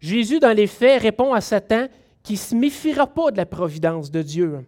Jésus, 0.00 0.40
dans 0.40 0.54
les 0.54 0.66
faits, 0.66 1.02
répond 1.02 1.32
à 1.32 1.40
Satan 1.40 1.86
qu'il 2.22 2.34
ne 2.34 2.40
se 2.40 2.54
méfiera 2.54 3.06
pas 3.06 3.30
de 3.30 3.36
la 3.36 3.46
providence 3.46 4.10
de 4.10 4.22
Dieu, 4.22 4.66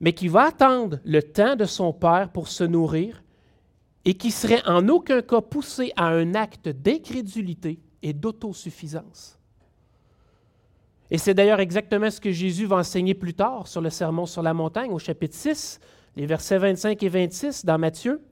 mais 0.00 0.12
qu'il 0.12 0.30
va 0.30 0.44
attendre 0.44 0.98
le 1.04 1.22
temps 1.22 1.56
de 1.56 1.64
son 1.64 1.92
Père 1.92 2.30
pour 2.30 2.48
se 2.48 2.64
nourrir 2.64 3.22
et 4.04 4.14
qui 4.14 4.30
serait 4.30 4.66
en 4.66 4.88
aucun 4.88 5.22
cas 5.22 5.40
poussé 5.40 5.92
à 5.96 6.08
un 6.08 6.34
acte 6.34 6.68
d'incrédulité 6.68 7.78
et 8.02 8.12
d'autosuffisance. 8.12 9.38
Et 11.10 11.18
c'est 11.18 11.34
d'ailleurs 11.34 11.60
exactement 11.60 12.10
ce 12.10 12.20
que 12.20 12.30
Jésus 12.30 12.66
va 12.66 12.76
enseigner 12.76 13.14
plus 13.14 13.34
tard 13.34 13.66
sur 13.66 13.80
le 13.80 13.90
Sermon 13.90 14.26
sur 14.26 14.42
la 14.42 14.54
montagne 14.54 14.92
au 14.92 14.98
chapitre 14.98 15.34
6, 15.34 15.80
les 16.16 16.26
versets 16.26 16.58
25 16.58 17.02
et 17.02 17.08
26 17.08 17.64
dans 17.64 17.78
Matthieu. 17.78 18.22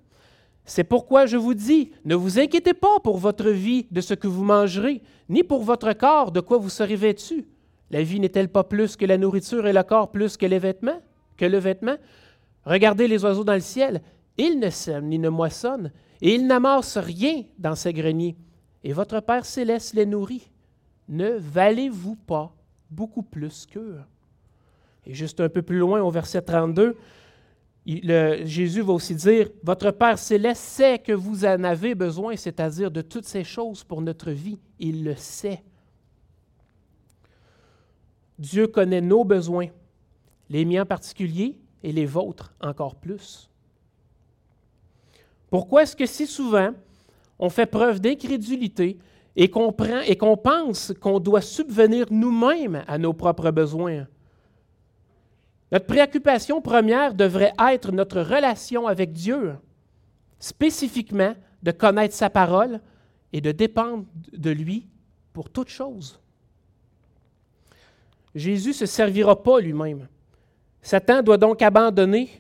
C'est 0.65 0.85
pourquoi 0.85 1.27
je 1.27 1.37
vous 1.37 1.55
dis, 1.55 1.93
ne 2.05 2.15
vous 2.15 2.39
inquiétez 2.39 2.75
pas 2.75 3.01
pour 3.03 3.19
votre 3.19 3.49
vie 3.49 3.87
de 3.91 4.01
ce 4.01 4.15
que 4.15 4.29
vous 4.29 4.45
mangerez, 4.45 5.03
ni 5.29 5.43
pour 5.43 5.65
votre 5.65 5.93
corps 5.95 6.31
de 6.31 6.41
quoi 6.41 6.59
vous 6.59 6.69
serez 6.69 6.97
vêtu. 6.97 7.47
La 7.91 8.03
vie 8.03 8.21
n'est-elle 8.21 8.49
pas 8.49 8.65
plus 8.65 8.97
que 8.97 9.07
la 9.07 9.17
nourriture 9.17 9.67
et 9.67 9.73
le 9.73 9.83
corps 9.83 10.11
plus 10.11 10.37
que 10.37 10.47
les 10.47 10.59
vêtements, 10.59 11.01
que 11.37 11.47
le 11.47 11.59
vêtement? 11.59 11.97
Regardez 12.65 13.09
les 13.09 13.25
oiseaux 13.25 13.45
dans 13.45 13.55
le 13.55 13.61
ciel, 13.61 14.03
il 14.39 14.59
ne 14.59 14.71
sème 14.71 15.09
ni 15.09 15.19
ne 15.19 15.29
moissonne, 15.29 15.93
et 16.21 16.35
il 16.35 16.47
n'amasse 16.47 16.97
rien 16.97 17.45
dans 17.59 17.75
ses 17.75 17.93
greniers. 17.93 18.37
Et 18.85 18.93
votre 18.93 19.21
Père 19.21 19.45
céleste 19.45 19.95
les 19.95 20.07
nourrit. 20.07 20.51
Ne 21.09 21.31
valez-vous 21.31 22.17
pas 22.17 22.55
beaucoup 22.91 23.23
plus 23.23 23.67
qu'eux? 23.67 23.99
Et 25.05 25.15
juste 25.15 25.41
un 25.41 25.49
peu 25.49 25.63
plus 25.63 25.79
loin, 25.79 26.01
au 26.01 26.11
verset 26.11 26.43
32, 26.43 26.97
Jésus 28.45 28.83
va 28.83 28.93
aussi 28.93 29.15
dire, 29.15 29.49
Votre 29.63 29.91
Père 29.91 30.19
céleste 30.19 30.63
sait 30.63 30.99
que 30.99 31.13
vous 31.13 31.45
en 31.45 31.65
avez 31.65 31.95
besoin, 31.95 32.37
c'est-à-dire 32.37 32.91
de 32.91 33.01
toutes 33.01 33.25
ces 33.25 33.45
choses 33.45 33.83
pour 33.83 34.03
notre 34.03 34.31
vie. 34.31 34.59
Il 34.79 35.05
le 35.05 35.17
sait. 35.17 35.63
Dieu 38.39 38.69
connaît 38.69 39.01
nos 39.01 39.25
besoins, 39.25 39.69
les 40.49 40.65
miens 40.65 40.83
en 40.83 40.87
particulier 40.87 41.59
et 41.83 41.93
les 41.93 42.07
vôtres 42.07 42.55
encore 42.61 42.95
plus. 42.95 43.51
Pourquoi 45.51 45.83
est-ce 45.83 45.97
que 45.97 46.07
si 46.07 46.27
souvent 46.27 46.71
on 47.39 47.51
fait 47.51 47.67
preuve 47.67 48.01
d'incrédulité 48.01 48.99
et 49.37 49.49
qu'on 49.51 49.73
pense 50.37 50.93
qu'on 51.01 51.21
doit 51.21 51.41
subvenir 51.41 52.07
nous-mêmes 52.11 52.85
à 52.87 52.99
nos 52.99 53.13
propres 53.13 53.51
besoins? 53.51 54.07
Notre 55.71 55.87
préoccupation 55.87 56.61
première 56.61 57.15
devrait 57.15 57.53
être 57.73 57.93
notre 57.93 58.21
relation 58.21 58.87
avec 58.87 59.13
Dieu, 59.13 59.55
spécifiquement 60.39 61.35
de 61.63 61.71
connaître 61.73 62.15
sa 62.15 62.31
parole 62.31 62.81
et 63.33 63.41
de 63.41 63.53
dépendre 63.53 64.07
de 64.33 64.51
lui 64.51 64.87
pour 65.33 65.51
toute 65.51 65.69
chose. 65.69 66.21
Jésus 68.35 68.71
ne 68.71 68.75
se 68.75 68.87
servira 68.87 69.43
pas 69.43 69.61
lui-même. 69.61 70.09
Satan 70.81 71.23
doit 71.23 71.39
donc 71.39 71.61
abandonner 71.61 72.31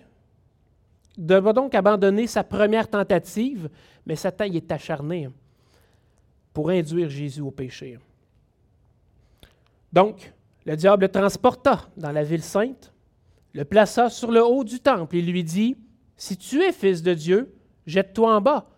devra 1.18 1.52
donc 1.52 1.74
abandonner 1.74 2.28
sa 2.28 2.44
première 2.44 2.88
tentative, 2.88 3.68
mais 4.06 4.16
Satan 4.16 4.44
y 4.44 4.56
est 4.56 4.72
acharné 4.72 5.28
pour 6.54 6.70
induire 6.70 7.10
Jésus 7.10 7.40
au 7.40 7.50
péché. 7.50 7.98
Donc, 9.92 10.32
le 10.64 10.76
diable 10.76 11.02
le 11.02 11.08
transporta 11.10 11.88
dans 11.96 12.12
la 12.12 12.22
ville 12.22 12.42
sainte, 12.42 12.92
le 13.52 13.64
plaça 13.64 14.08
sur 14.10 14.30
le 14.30 14.44
haut 14.44 14.64
du 14.64 14.80
temple 14.80 15.16
et 15.16 15.22
lui 15.22 15.42
dit, 15.42 15.76
Si 16.16 16.36
tu 16.36 16.62
es 16.62 16.72
fils 16.72 17.02
de 17.02 17.14
Dieu, 17.14 17.54
jette-toi 17.86 18.36
en 18.36 18.40
bas, 18.40 18.68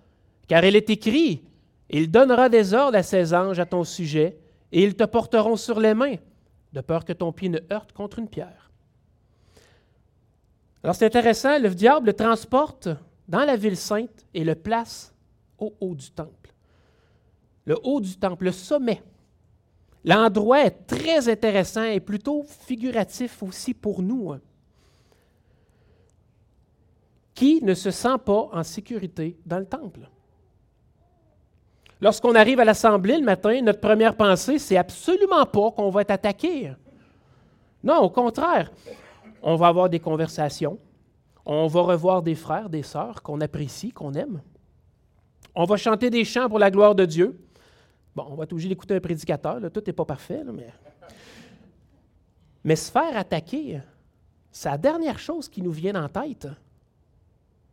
car 0.49 0.65
il 0.65 0.77
est 0.77 0.89
écrit, 0.89 1.43
Il 1.91 2.11
donnera 2.11 2.49
des 2.49 2.73
ordres 2.73 2.97
à 2.97 3.03
ses 3.03 3.35
anges 3.35 3.59
à 3.59 3.67
ton 3.67 3.85
sujet, 3.85 4.39
et 4.73 4.83
ils 4.83 4.95
te 4.95 5.05
porteront 5.05 5.57
sur 5.57 5.81
les 5.81 5.95
mains, 5.95 6.17
de 6.73 6.81
peur 6.81 7.05
que 7.05 7.13
ton 7.13 7.33
pied 7.33 7.49
ne 7.49 7.59
heurte 7.73 7.93
contre 7.93 8.21
une 8.21 8.29
pierre. 8.29 8.60
Alors 10.83 10.95
c'est 10.95 11.07
intéressant, 11.07 11.59
le 11.59 11.71
diable 11.71 12.07
le 12.07 12.13
transporte 12.13 12.89
dans 13.29 13.45
la 13.45 13.57
ville 13.57 13.77
sainte 13.77 14.27
et 14.33 14.45
le 14.45 14.55
place 14.55 15.15
au 15.59 15.75
haut 15.81 15.95
du 15.95 16.11
temple. 16.11 16.53
Le 17.67 17.77
haut 17.83 18.01
du 18.01 18.17
temple, 18.17 18.47
le 18.47 18.53
sommet. 18.53 19.03
L'endroit 20.05 20.65
est 20.65 20.87
très 20.87 21.29
intéressant 21.29 21.85
et 21.85 22.01
plutôt 22.01 22.43
figuratif 22.43 23.43
aussi 23.43 23.75
pour 23.75 24.03
nous. 24.03 24.33
Hein. 24.33 24.41
Qui 27.35 27.63
ne 27.63 27.75
se 27.75 27.91
sent 27.91 28.17
pas 28.25 28.49
en 28.53 28.63
sécurité 28.63 29.39
dans 29.45 29.59
le 29.59 29.67
temple? 29.67 30.09
Lorsqu'on 32.01 32.35
arrive 32.35 32.61
à 32.61 32.65
l'Assemblée 32.65 33.19
le 33.19 33.25
matin, 33.25 33.61
notre 33.61 33.81
première 33.81 34.17
pensée, 34.17 34.59
c'est 34.59 34.79
absolument 34.79 35.45
pas 35.45 35.71
qu'on 35.71 35.91
va 35.91 36.01
être 36.01 36.13
attaqué. 36.13 36.73
Non, 37.85 37.99
au 37.99 38.11
contraire, 38.11 38.73
on 39.43 39.57
va 39.57 39.69
avoir 39.69 39.89
des 39.89 40.01
conversations, 40.01 40.79
on 41.45 41.67
va 41.67 41.81
revoir 41.81 42.23
des 42.23 42.35
frères, 42.35 42.69
des 42.69 42.83
sœurs 42.83 43.23
qu'on 43.23 43.41
apprécie, 43.41 43.91
qu'on 43.91 44.13
aime. 44.15 44.43
On 45.55 45.65
va 45.65 45.77
chanter 45.77 46.11
des 46.11 46.25
chants 46.25 46.49
pour 46.49 46.59
la 46.59 46.71
gloire 46.71 46.95
de 46.95 47.05
Dieu. 47.05 47.41
Bon, 48.15 48.27
on 48.31 48.35
va 48.35 48.45
être 48.45 48.53
obligé 48.53 48.69
d'écouter 48.69 48.95
un 48.95 49.01
prédicateur, 49.01 49.61
tout 49.73 49.83
n'est 49.87 49.93
pas 49.93 50.05
parfait, 50.05 50.43
mais... 50.53 50.73
mais 52.65 52.77
se 52.77 52.91
faire 52.91 53.17
attaquer, 53.17 53.81
c'est 54.51 54.69
la 54.69 54.79
dernière 54.79 55.19
chose 55.19 55.49
qui 55.49 55.63
nous 55.63 55.73
vient 55.73 55.95
en 56.03 56.09
tête. 56.09 56.49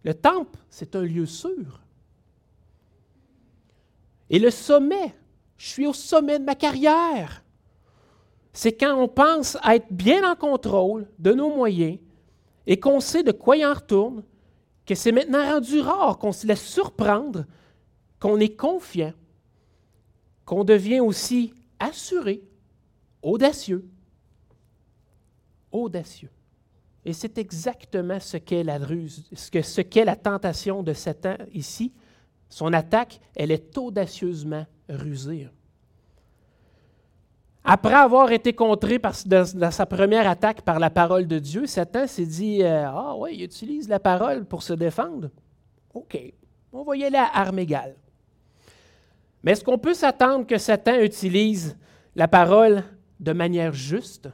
Le 0.04 0.14
temple, 0.14 0.60
c'est 0.70 0.96
un 0.96 1.02
lieu 1.02 1.26
sûr. 1.26 1.82
Et 4.30 4.40
le 4.40 4.52
sommet, 4.52 5.16
je 5.58 5.68
suis 5.68 5.88
au 5.88 5.94
sommet 5.94 6.40
de 6.40 6.44
ma 6.46 6.56
carrière. 6.56 7.44
C'est 8.58 8.74
quand 8.74 9.00
on 9.00 9.08
pense 9.08 9.56
être 9.64 9.86
bien 9.92 10.28
en 10.28 10.36
contrôle 10.36 11.08
de 11.20 11.32
nos 11.32 11.56
moyens 11.56 12.00
et 12.66 12.80
qu'on 12.80 13.00
sait 13.00 13.22
de 13.22 13.32
quoi 13.32 13.56
il 13.56 13.64
en 13.64 13.76
retourne, 13.76 14.24
que 14.84 14.96
c'est 14.96 15.12
maintenant 15.12 15.46
rendu 15.46 15.80
rare 15.80 16.18
qu'on 16.18 16.32
se 16.32 16.48
laisse 16.48 16.66
surprendre, 16.66 17.46
qu'on 18.20 18.40
est 18.40 18.56
confiant, 18.56 19.14
qu'on 20.44 20.64
devient 20.64 21.02
aussi 21.02 21.54
assuré, 21.78 22.42
audacieux. 23.22 23.88
Audacieux. 25.72 26.32
Et 27.06 27.14
c'est 27.14 27.38
exactement 27.38 28.20
ce 28.20 28.38
qu'est 28.38 28.64
la 28.64 28.80
ruse, 28.80 29.30
ce 29.36 29.82
qu'est 29.82 30.04
la 30.04 30.16
tentation 30.16 30.82
de 30.82 30.94
Satan 30.94 31.36
ici. 31.54 31.94
Son 32.50 32.74
attaque, 32.74 33.20
elle 33.36 33.52
est 33.52 33.78
audacieusement 33.78 34.66
rusée. 34.90 35.48
Après 37.70 37.96
avoir 37.96 38.32
été 38.32 38.54
contré 38.54 38.98
dans, 39.26 39.72
sa 39.72 39.86
première 39.86 40.26
attaque 40.26 40.62
par 40.62 40.80
la 40.80 40.90
parole 40.90 41.28
de 41.28 41.38
Dieu, 41.38 41.66
Satan 41.66 42.08
s'est 42.08 42.26
dit 42.26 42.64
euh, 42.64 42.88
Ah 42.88 43.14
oui, 43.18 43.32
il 43.34 43.44
utilise 43.44 43.90
la 43.90 44.00
parole 44.00 44.46
pour 44.46 44.64
se 44.64 44.72
défendre. 44.72 45.30
OK, 45.94 46.18
on 46.72 46.84
va 46.84 46.96
y 46.96 47.04
aller 47.04 47.18
à 47.18 47.30
armes 47.34 47.60
égales. 47.60 47.98
Mais 49.44 49.52
est-ce 49.52 49.66
qu'on 49.66 49.78
peut 49.78 49.94
s'attendre 49.94 50.48
que 50.48 50.58
Satan 50.58 50.98
utilise 51.02 51.76
la 52.16 52.30
parole 52.30 52.86
de 53.20 53.34
manière 53.34 53.74
juste? 53.74 54.30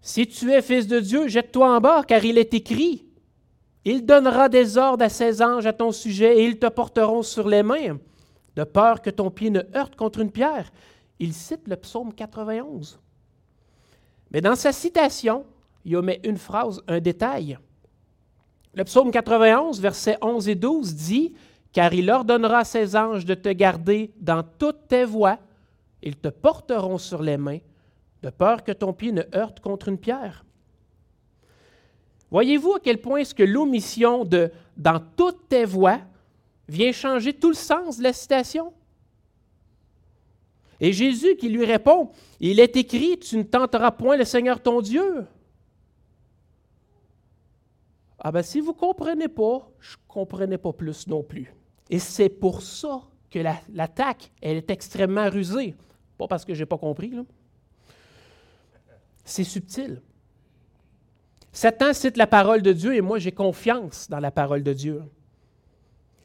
Si 0.00 0.26
tu 0.26 0.50
es 0.50 0.62
fils 0.62 0.88
de 0.88 0.98
Dieu, 0.98 1.28
jette-toi 1.28 1.76
en 1.76 1.80
bas, 1.80 2.02
car 2.02 2.24
il 2.24 2.38
est 2.38 2.54
écrit, 2.54 3.06
il 3.84 4.04
donnera 4.04 4.48
des 4.48 4.76
ordres 4.76 5.04
à 5.04 5.08
ses 5.08 5.40
anges 5.40 5.66
à 5.66 5.72
ton 5.72 5.92
sujet, 5.92 6.38
et 6.38 6.44
ils 6.44 6.58
te 6.58 6.66
porteront 6.66 7.22
sur 7.22 7.48
les 7.48 7.62
mains, 7.62 7.98
de 8.56 8.64
peur 8.64 9.00
que 9.00 9.10
ton 9.10 9.30
pied 9.30 9.50
ne 9.50 9.62
heurte 9.76 9.94
contre 9.94 10.18
une 10.18 10.32
pierre. 10.32 10.72
Il 11.20 11.32
cite 11.34 11.68
le 11.68 11.76
psaume 11.76 12.12
91. 12.12 12.98
Mais 14.32 14.40
dans 14.40 14.56
sa 14.56 14.72
citation, 14.72 15.44
il 15.84 15.94
omet 15.96 16.20
une 16.24 16.38
phrase, 16.38 16.82
un 16.88 17.00
détail. 17.00 17.58
Le 18.74 18.84
psaume 18.84 19.10
91, 19.10 19.80
versets 19.80 20.18
11 20.22 20.48
et 20.48 20.54
12 20.54 20.94
dit 20.94 21.34
car 21.72 21.92
il 21.94 22.10
ordonnera 22.10 22.58
à 22.58 22.64
ses 22.64 22.96
anges 22.96 23.24
de 23.24 23.34
te 23.34 23.48
garder 23.48 24.12
dans 24.20 24.42
toutes 24.42 24.88
tes 24.88 25.04
voies, 25.04 25.38
ils 26.02 26.16
te 26.16 26.28
porteront 26.28 26.98
sur 26.98 27.22
les 27.22 27.36
mains, 27.36 27.60
de 28.22 28.30
peur 28.30 28.64
que 28.64 28.72
ton 28.72 28.92
pied 28.92 29.12
ne 29.12 29.22
heurte 29.34 29.60
contre 29.60 29.88
une 29.88 29.98
pierre. 29.98 30.44
Voyez-vous 32.30 32.74
à 32.74 32.80
quel 32.80 33.00
point 33.00 33.18
est-ce 33.18 33.34
que 33.34 33.42
l'omission 33.42 34.24
de 34.24 34.50
dans 34.76 35.00
toutes 35.16 35.48
tes 35.48 35.64
voies 35.64 36.00
vient 36.68 36.92
changer 36.92 37.32
tout 37.32 37.50
le 37.50 37.54
sens 37.54 37.98
de 37.98 38.04
la 38.04 38.12
citation? 38.12 38.72
Et 40.80 40.92
Jésus 40.92 41.36
qui 41.36 41.48
lui 41.48 41.64
répond, 41.64 42.10
il 42.40 42.58
est 42.58 42.76
écrit, 42.76 43.18
tu 43.18 43.36
ne 43.36 43.42
tenteras 43.42 43.90
point 43.90 44.16
le 44.16 44.24
Seigneur 44.24 44.62
ton 44.62 44.80
Dieu. 44.80 45.26
Ah 48.18 48.32
ben 48.32 48.42
si 48.42 48.60
vous 48.60 48.72
ne 48.72 48.76
comprenez 48.76 49.28
pas, 49.28 49.70
je 49.78 49.96
ne 49.96 50.02
comprenais 50.08 50.58
pas 50.58 50.72
plus 50.72 51.06
non 51.06 51.22
plus. 51.22 51.54
Et 51.90 51.98
c'est 51.98 52.28
pour 52.28 52.62
ça 52.62 53.02
que 53.30 53.38
l'attaque, 53.72 54.30
elle 54.40 54.56
est 54.56 54.70
extrêmement 54.70 55.28
rusée. 55.28 55.74
Pas 56.18 56.28
parce 56.28 56.44
que 56.44 56.54
je 56.54 56.60
n'ai 56.60 56.66
pas 56.66 56.78
compris. 56.78 57.14
C'est 59.24 59.44
subtil. 59.44 60.02
Satan 61.52 61.92
cite 61.92 62.16
la 62.16 62.26
parole 62.26 62.62
de 62.62 62.72
Dieu 62.72 62.94
et 62.94 63.00
moi 63.00 63.18
j'ai 63.18 63.32
confiance 63.32 64.08
dans 64.08 64.20
la 64.20 64.30
parole 64.30 64.62
de 64.62 64.72
Dieu. 64.72 65.02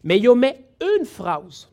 Mais 0.04 0.20
il 0.20 0.28
omet 0.30 0.66
une 0.82 1.06
phrase 1.06 1.70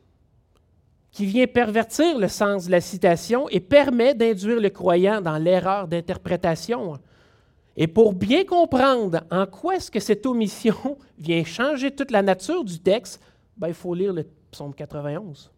qui 1.12 1.26
vient 1.26 1.46
pervertir 1.46 2.18
le 2.18 2.28
sens 2.28 2.66
de 2.66 2.70
la 2.70 2.80
citation 2.80 3.48
et 3.50 3.60
permet 3.60 4.14
d'induire 4.14 4.60
le 4.60 4.70
croyant 4.70 5.20
dans 5.20 5.36
l'erreur 5.36 5.86
d'interprétation. 5.86 6.98
Et 7.76 7.86
pour 7.86 8.14
bien 8.14 8.44
comprendre 8.44 9.20
en 9.30 9.46
quoi 9.46 9.76
est-ce 9.76 9.90
que 9.90 10.00
cette 10.00 10.26
omission 10.26 10.98
vient 11.18 11.44
changer 11.44 11.90
toute 11.90 12.10
la 12.10 12.22
nature 12.22 12.64
du 12.64 12.80
texte, 12.80 13.22
ben, 13.56 13.68
il 13.68 13.74
faut 13.74 13.94
lire 13.94 14.14
le 14.14 14.26
psaume 14.50 14.74
91. 14.74 15.50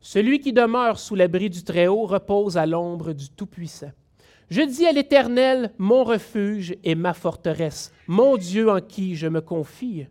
Celui 0.00 0.38
qui 0.38 0.52
demeure 0.52 0.98
sous 0.98 1.14
l'abri 1.14 1.50
du 1.50 1.64
Très-Haut 1.64 2.06
repose 2.06 2.56
à 2.56 2.66
l'ombre 2.66 3.12
du 3.12 3.28
Tout-Puissant. 3.30 3.90
Je 4.48 4.62
dis 4.62 4.86
à 4.86 4.92
l'Éternel, 4.92 5.72
mon 5.78 6.04
refuge 6.04 6.76
et 6.84 6.94
ma 6.94 7.12
forteresse, 7.12 7.92
mon 8.06 8.36
Dieu 8.36 8.70
en 8.70 8.80
qui 8.80 9.16
je 9.16 9.26
me 9.26 9.40
confie. 9.40 10.06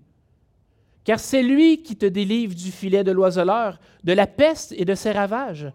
Car 1.05 1.19
c'est 1.19 1.43
lui 1.43 1.83
qui 1.83 1.95
te 1.95 2.05
délivre 2.05 2.55
du 2.55 2.71
filet 2.71 3.03
de 3.03 3.11
l'oiseleur, 3.11 3.79
de 4.03 4.11
la 4.11 4.27
peste 4.27 4.73
et 4.75 4.85
de 4.85 4.95
ses 4.95 5.11
ravages. 5.11 5.71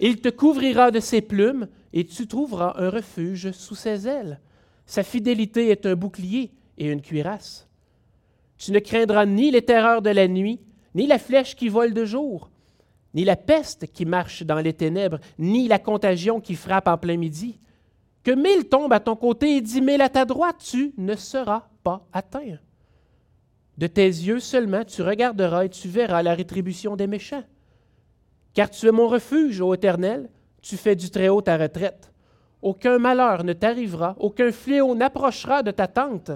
Il 0.00 0.20
te 0.20 0.30
couvrira 0.30 0.90
de 0.90 1.00
ses 1.00 1.20
plumes, 1.20 1.68
et 1.92 2.04
tu 2.04 2.26
trouveras 2.26 2.74
un 2.78 2.90
refuge 2.90 3.52
sous 3.52 3.76
ses 3.76 4.08
ailes. 4.08 4.40
Sa 4.86 5.02
fidélité 5.02 5.68
est 5.68 5.86
un 5.86 5.94
bouclier 5.94 6.50
et 6.78 6.90
une 6.90 7.02
cuirasse. 7.02 7.68
Tu 8.58 8.72
ne 8.72 8.78
craindras 8.80 9.26
ni 9.26 9.50
les 9.50 9.62
terreurs 9.62 10.02
de 10.02 10.10
la 10.10 10.26
nuit, 10.26 10.60
ni 10.94 11.06
la 11.06 11.18
flèche 11.18 11.54
qui 11.54 11.68
vole 11.68 11.92
de 11.92 12.04
jour, 12.04 12.50
ni 13.12 13.24
la 13.24 13.36
peste 13.36 13.86
qui 13.92 14.06
marche 14.06 14.42
dans 14.42 14.60
les 14.60 14.72
ténèbres, 14.72 15.20
ni 15.38 15.68
la 15.68 15.78
contagion 15.78 16.40
qui 16.40 16.54
frappe 16.54 16.88
en 16.88 16.96
plein 16.96 17.16
midi. 17.16 17.60
Que 18.22 18.30
mille 18.30 18.68
tombent 18.68 18.94
à 18.94 19.00
ton 19.00 19.14
côté 19.14 19.56
et 19.56 19.60
dix 19.60 19.82
mille 19.82 20.00
à 20.00 20.08
ta 20.08 20.24
droite, 20.24 20.56
tu 20.58 20.94
ne 20.96 21.14
seras 21.14 21.68
pas 21.82 22.06
atteint. 22.12 22.58
De 23.78 23.86
tes 23.86 24.06
yeux 24.06 24.40
seulement 24.40 24.84
tu 24.84 25.02
regarderas 25.02 25.64
et 25.64 25.68
tu 25.68 25.88
verras 25.88 26.22
la 26.22 26.34
rétribution 26.34 26.96
des 26.96 27.06
méchants. 27.06 27.44
Car 28.52 28.70
tu 28.70 28.86
es 28.86 28.92
mon 28.92 29.08
refuge, 29.08 29.60
ô 29.60 29.74
Éternel, 29.74 30.30
tu 30.62 30.76
fais 30.76 30.94
du 30.94 31.10
Très-Haut 31.10 31.42
ta 31.42 31.56
retraite. 31.56 32.12
Aucun 32.62 32.98
malheur 32.98 33.44
ne 33.44 33.52
t'arrivera, 33.52 34.14
aucun 34.18 34.52
fléau 34.52 34.94
n'approchera 34.94 35.62
de 35.62 35.70
ta 35.70 35.86
tente 35.86 36.30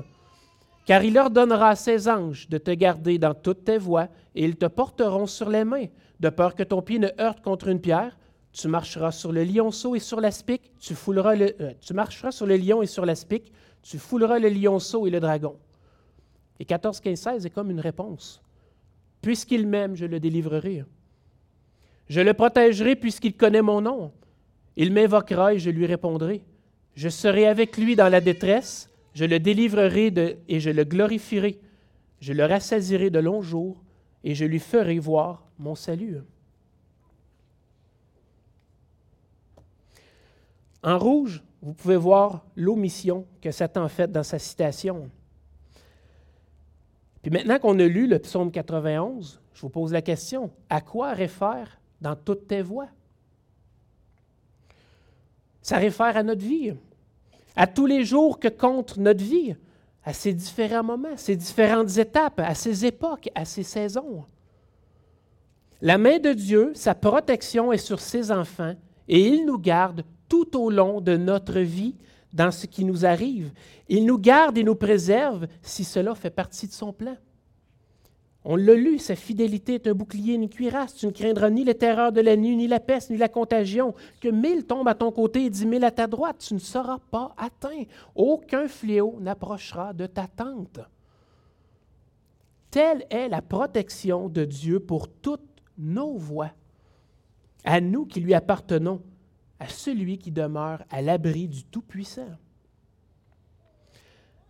car 0.89 1.05
il 1.05 1.19
ordonnera 1.19 1.69
à 1.69 1.77
ses 1.77 2.09
anges 2.09 2.49
de 2.49 2.57
te 2.57 2.71
garder 2.71 3.19
dans 3.19 3.35
toutes 3.35 3.63
tes 3.63 3.77
voies, 3.77 4.09
et 4.35 4.47
ils 4.47 4.57
te 4.57 4.65
porteront 4.65 5.27
sur 5.27 5.51
les 5.51 5.63
mains, 5.63 5.85
de 6.19 6.31
peur 6.31 6.55
que 6.55 6.63
ton 6.63 6.81
pied 6.81 6.99
ne 6.99 7.11
heurte 7.21 7.43
contre 7.43 7.69
une 7.69 7.79
pierre. 7.79 8.17
Tu 8.53 8.69
marcheras 8.69 9.13
sur 9.13 9.31
le 9.31 9.45
lionceau 9.45 9.97
et 9.97 9.99
sur 9.99 10.19
l'aspic, 10.19 10.73
tu, 10.81 10.95
fouleras 10.95 11.35
le, 11.35 11.55
euh, 11.61 11.75
tu 11.83 11.93
marcheras 11.93 12.33
sur 12.33 12.47
le 12.47 12.57
lion 12.57 12.81
et 12.81 12.87
sur 12.87 13.05
tu 13.83 13.99
fouleras 13.99 14.39
le 14.39 14.49
lionceau 14.49 15.07
et 15.07 15.11
le 15.11 15.21
dragon. 15.21 15.59
Et 16.61 16.65
14, 16.65 17.01
15, 17.01 17.19
16 17.19 17.47
est 17.47 17.51
comme 17.51 17.71
une 17.71 17.81
réponse. 17.81 18.43
Puisqu'il 19.23 19.67
m'aime, 19.67 19.95
je 19.95 20.07
le 20.07 20.21
délivrerai. 20.21 20.85
Je 22.09 22.21
le 22.21 22.35
protégerai 22.35 22.97
puisqu'il 22.97 23.37
connaît 23.37 23.63
mon 23.63 23.81
nom. 23.81 24.13
Il 24.77 24.93
m'invoquera 24.93 25.55
et 25.55 25.59
je 25.59 25.71
lui 25.71 25.87
répondrai. 25.87 26.43
Je 26.95 27.09
serai 27.09 27.47
avec 27.47 27.77
lui 27.77 27.97
dans 27.97 28.09
la 28.09 28.21
détresse. 28.21 28.91
Je 29.15 29.25
le 29.25 29.39
délivrerai 29.39 30.11
de, 30.11 30.37
et 30.49 30.61
je 30.61 30.71
le 30.71 30.85
glorifierai. 30.85 31.59
Je 32.21 32.33
le 32.33 32.45
rassasirai 32.45 33.11
de 33.11 33.19
longs 33.19 33.43
jours 33.43 33.83
et 34.25 34.35
je 34.35 34.45
lui 34.45 34.59
ferai 34.59 34.99
voir 34.99 35.47
mon 35.59 35.75
salut. 35.75 36.19
En 40.83 40.99
rouge, 40.99 41.43
vous 41.61 41.75
pouvez 41.75 41.97
voir 41.97 42.45
l'omission 42.57 43.27
que 43.43 43.51
Satan 43.51 43.89
fait 43.89 44.11
dans 44.11 44.23
sa 44.23 44.39
citation. 44.39 45.11
Puis 47.23 47.31
maintenant 47.31 47.59
qu'on 47.59 47.79
a 47.79 47.87
lu 47.87 48.07
le 48.07 48.19
psaume 48.19 48.51
91, 48.51 49.41
je 49.55 49.61
vous 49.61 49.69
pose 49.69 49.93
la 49.93 50.03
question, 50.03 50.51
à 50.71 50.81
quoi 50.81 51.13
réfère 51.13 51.81
dans 52.01 52.15
toutes 52.15 52.47
tes 52.47 52.63
voies? 52.63 52.89
Ça 55.63 55.79
réfère 55.79 56.17
à 56.17 56.23
notre 56.23 56.43
vie, 56.43 56.75
à 57.57 57.67
tous 57.67 57.87
les 57.87 58.05
jours 58.05 58.39
que 58.39 58.49
compte 58.49 58.97
notre 58.97 59.25
vie, 59.25 59.57
à 60.05 60.13
ces 60.13 60.33
différents 60.33 60.85
moments, 60.85 61.17
ces 61.17 61.37
différentes 61.37 61.99
étapes, 61.99 62.41
à 62.41 62.55
ces 62.55 62.87
époques, 62.87 63.29
à 63.35 63.45
ces 63.45 63.65
saisons. 63.65 64.25
La 65.83 65.99
main 65.99 66.19
de 66.19 66.33
Dieu, 66.33 66.73
sa 66.75 66.95
protection 66.95 67.73
est 67.73 67.79
sur 67.79 68.01
ses 68.01 68.31
enfants 68.31 68.75
et 69.09 69.21
il 69.21 69.45
nous 69.45 69.59
garde 69.59 70.05
tout 70.29 70.57
au 70.57 70.71
long 70.71 71.01
de 71.01 71.17
notre 71.17 71.59
vie 71.59 71.95
dans 72.33 72.51
ce 72.51 72.67
qui 72.67 72.85
nous 72.85 73.07
arrive. 73.07 73.51
Il 73.89 74.05
nous 74.07 74.19
garde 74.19 74.59
et 74.59 74.65
nous 74.65 74.75
préserve 74.75 75.47
si 75.63 75.85
cela 75.85 76.15
fait 76.15 76.31
partie 76.31 76.67
de 76.67 76.73
son 76.73 76.93
plan. 76.93 77.17
On 78.45 78.57
l'a 78.57 78.75
lu, 78.75 78.99
sa 78.99 79.15
fidélité 79.15 79.75
est 79.75 79.87
un 79.89 79.95
bouclier, 79.95 80.35
une 80.35 80.49
cuirasse. 80.49 80.95
Tu 80.95 81.07
ne 81.07 81.11
craindras 81.11 81.51
ni 81.51 81.65
les 81.65 81.75
terreurs 81.75 82.13
de 82.13 82.21
la 82.21 82.37
nuit, 82.37 82.57
ni 82.57 82.67
la 82.67 82.81
peste, 82.81 83.11
ni 83.11 83.17
la 83.17 83.29
contagion. 83.29 83.95
Que 84.21 84.29
mille 84.29 84.65
tombent 84.65 84.89
à 84.89 84.95
ton 84.95 85.11
côté 85.11 85.45
et 85.45 85.51
dix 85.51 85.67
mille 85.67 85.85
à 85.85 85.91
ta 85.91 86.07
droite, 86.07 86.39
tu 86.39 86.55
ne 86.55 86.59
seras 86.59 86.99
pas 87.11 87.35
atteint. 87.37 87.85
Aucun 88.15 88.69
fléau 88.69 89.19
n'approchera 89.21 89.93
de 89.93 90.07
ta 90.07 90.27
tente. 90.29 90.81
Telle 92.71 93.07
est 93.11 93.29
la 93.29 93.43
protection 93.43 94.29
de 94.29 94.45
Dieu 94.45 94.81
pour 94.81 95.09
toutes 95.09 95.43
nos 95.77 96.17
voies. 96.17 96.53
À 97.65 97.81
nous 97.81 98.07
qui 98.07 98.21
lui 98.21 98.35
appartenons, 98.35 99.03
à 99.61 99.69
celui 99.69 100.19
qui 100.19 100.31
demeure 100.31 100.85
à 100.91 101.03
l'abri 101.03 101.49
du 101.49 101.65
Tout-Puissant. 101.65 102.37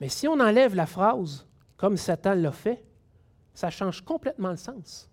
Mais 0.00 0.08
si 0.08 0.28
on 0.28 0.38
enlève 0.38 0.74
la 0.74 0.86
phrase, 0.86 1.46
comme 1.76 1.96
Satan 1.96 2.34
l'a 2.34 2.52
fait, 2.52 2.82
ça 3.54 3.70
change 3.70 4.02
complètement 4.02 4.50
le 4.50 4.56
sens. 4.56 5.10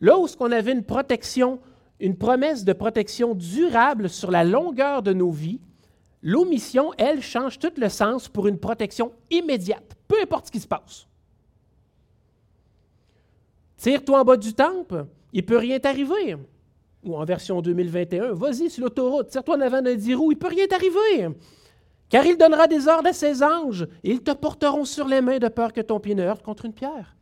Là 0.00 0.18
où 0.18 0.26
on 0.40 0.50
avait 0.50 0.72
une 0.72 0.84
protection, 0.84 1.60
une 2.00 2.16
promesse 2.16 2.64
de 2.64 2.72
protection 2.72 3.34
durable 3.34 4.08
sur 4.08 4.30
la 4.30 4.44
longueur 4.44 5.02
de 5.02 5.12
nos 5.12 5.30
vies, 5.30 5.60
l'omission, 6.22 6.92
elle, 6.96 7.22
change 7.22 7.58
tout 7.58 7.72
le 7.76 7.88
sens 7.88 8.28
pour 8.28 8.48
une 8.48 8.58
protection 8.58 9.12
immédiate, 9.30 9.96
peu 10.08 10.16
importe 10.22 10.46
ce 10.46 10.52
qui 10.52 10.60
se 10.60 10.68
passe. 10.68 11.06
Tire-toi 13.76 14.20
en 14.20 14.24
bas 14.24 14.36
du 14.36 14.54
temple, 14.54 15.06
il 15.32 15.42
ne 15.42 15.46
peut 15.46 15.58
rien 15.58 15.78
t'arriver 15.80 16.36
ou 17.02 17.16
en 17.16 17.24
version 17.24 17.60
2021, 17.60 18.32
vas-y 18.32 18.70
sur 18.70 18.84
l'autoroute, 18.84 19.28
tire-toi 19.28 19.56
en 19.56 19.60
avant 19.60 19.82
d'un 19.82 19.94
dix 19.94 20.14
roues, 20.14 20.32
il 20.32 20.36
ne 20.36 20.40
peut 20.40 20.48
rien 20.48 20.66
t'arriver. 20.66 21.28
Car 22.08 22.24
il 22.26 22.36
donnera 22.36 22.66
des 22.66 22.86
ordres 22.88 23.08
à 23.08 23.12
ses 23.12 23.42
anges, 23.42 23.88
et 24.04 24.10
ils 24.12 24.22
te 24.22 24.32
porteront 24.32 24.84
sur 24.84 25.08
les 25.08 25.20
mains 25.20 25.38
de 25.38 25.48
peur 25.48 25.72
que 25.72 25.80
ton 25.80 25.98
pied 25.98 26.14
ne 26.14 26.22
heurte 26.22 26.42
contre 26.42 26.66
une 26.66 26.74
pierre. 26.74 27.16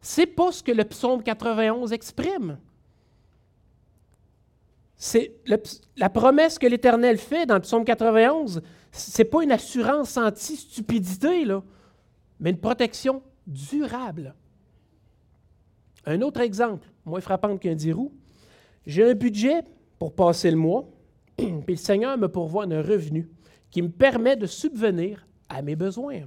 C'est 0.00 0.26
pas 0.26 0.50
ce 0.50 0.62
que 0.62 0.72
le 0.72 0.84
psaume 0.84 1.22
91 1.22 1.92
exprime. 1.92 2.58
C'est 4.96 5.32
la 5.96 6.10
promesse 6.10 6.58
que 6.58 6.66
l'Éternel 6.66 7.18
fait 7.18 7.46
dans 7.46 7.54
le 7.54 7.60
psaume 7.60 7.84
91, 7.84 8.62
c'est 8.92 9.24
pas 9.24 9.42
une 9.42 9.52
assurance 9.52 10.16
anti-stupidité, 10.16 11.44
mais 12.38 12.50
une 12.50 12.58
protection 12.58 13.22
durable. 13.46 14.34
Un 16.04 16.20
autre 16.20 16.40
exemple, 16.40 16.88
moins 17.04 17.20
frappant 17.20 17.56
qu'un 17.56 17.74
dix 17.74 17.92
roues. 17.92 18.12
J'ai 18.86 19.10
un 19.10 19.14
budget 19.14 19.62
pour 19.98 20.14
passer 20.14 20.50
le 20.50 20.56
mois, 20.56 20.88
puis 21.36 21.48
le 21.68 21.76
Seigneur 21.76 22.16
me 22.18 22.28
pourvoit 22.28 22.64
un 22.64 22.82
revenu 22.82 23.28
qui 23.70 23.82
me 23.82 23.88
permet 23.88 24.36
de 24.36 24.46
subvenir 24.46 25.26
à 25.48 25.62
mes 25.62 25.76
besoins. 25.76 26.22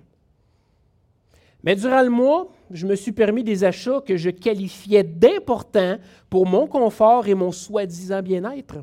Mais 1.64 1.76
durant 1.76 2.04
le 2.04 2.10
mois, 2.10 2.52
je 2.70 2.86
me 2.86 2.96
suis 2.96 3.12
permis 3.12 3.44
des 3.44 3.64
achats 3.64 4.00
que 4.02 4.18
je 4.18 4.30
qualifiais 4.30 5.04
d'importants 5.04 5.98
pour 6.30 6.46
mon 6.46 6.68
confort 6.68 7.28
et 7.28 7.34
mon 7.34 7.52
soi-disant 7.52 8.22
bien-être. 8.22 8.78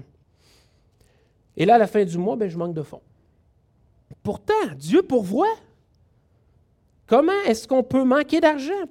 Et 1.56 1.64
là, 1.64 1.76
à 1.76 1.78
la 1.78 1.86
fin 1.86 2.04
du 2.04 2.18
mois, 2.18 2.34
ben, 2.34 2.48
je 2.48 2.58
manque 2.58 2.74
de 2.74 2.82
fonds. 2.82 3.02
Pourtant, 4.22 4.52
Dieu 4.76 5.02
pourvoit. 5.02 5.54
Comment 7.06 7.40
est-ce 7.46 7.68
qu'on 7.68 7.82
peut 7.82 8.04
manquer 8.04 8.40
d'argent? 8.40 8.84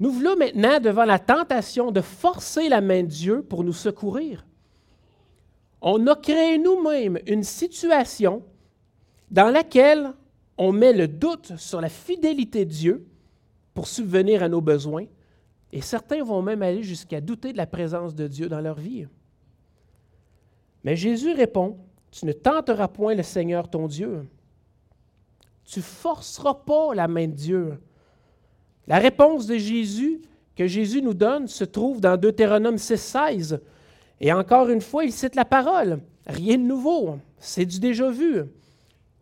Nous 0.00 0.10
voulons 0.10 0.34
maintenant 0.34 0.80
devant 0.80 1.04
la 1.04 1.18
tentation 1.18 1.92
de 1.92 2.00
forcer 2.00 2.70
la 2.70 2.80
main 2.80 3.02
de 3.02 3.08
Dieu 3.08 3.42
pour 3.42 3.62
nous 3.62 3.74
secourir. 3.74 4.46
On 5.82 6.06
a 6.06 6.16
créé 6.16 6.58
nous-mêmes 6.58 7.18
une 7.26 7.44
situation 7.44 8.42
dans 9.30 9.50
laquelle 9.50 10.14
on 10.56 10.72
met 10.72 10.94
le 10.94 11.06
doute 11.06 11.56
sur 11.58 11.82
la 11.82 11.90
fidélité 11.90 12.64
de 12.64 12.70
Dieu 12.70 13.06
pour 13.74 13.86
subvenir 13.86 14.42
à 14.42 14.48
nos 14.48 14.60
besoins, 14.60 15.06
et 15.72 15.80
certains 15.80 16.24
vont 16.24 16.42
même 16.42 16.62
aller 16.62 16.82
jusqu'à 16.82 17.20
douter 17.20 17.52
de 17.52 17.58
la 17.58 17.66
présence 17.66 18.14
de 18.14 18.26
Dieu 18.26 18.48
dans 18.48 18.60
leur 18.60 18.78
vie. 18.78 19.06
Mais 20.82 20.96
Jésus 20.96 21.32
répond, 21.32 21.78
tu 22.10 22.26
ne 22.26 22.32
tenteras 22.32 22.88
point 22.88 23.14
le 23.14 23.22
Seigneur 23.22 23.68
ton 23.68 23.86
Dieu. 23.86 24.28
Tu 25.64 25.80
forceras 25.80 26.54
pas 26.54 26.94
la 26.94 27.06
main 27.06 27.28
de 27.28 27.34
Dieu. 27.34 27.78
La 28.86 28.98
réponse 28.98 29.46
de 29.46 29.56
Jésus 29.56 30.20
que 30.56 30.66
Jésus 30.66 31.00
nous 31.00 31.14
donne 31.14 31.48
se 31.48 31.64
trouve 31.64 32.00
dans 32.00 32.16
Deutéronome 32.16 32.76
6,16. 32.76 33.60
Et 34.20 34.32
encore 34.32 34.68
une 34.68 34.80
fois, 34.80 35.04
il 35.04 35.12
cite 35.12 35.34
la 35.34 35.44
parole. 35.44 36.00
Rien 36.26 36.58
de 36.58 36.62
nouveau, 36.62 37.18
c'est 37.38 37.64
du 37.64 37.80
déjà 37.80 38.10
vu. 38.10 38.42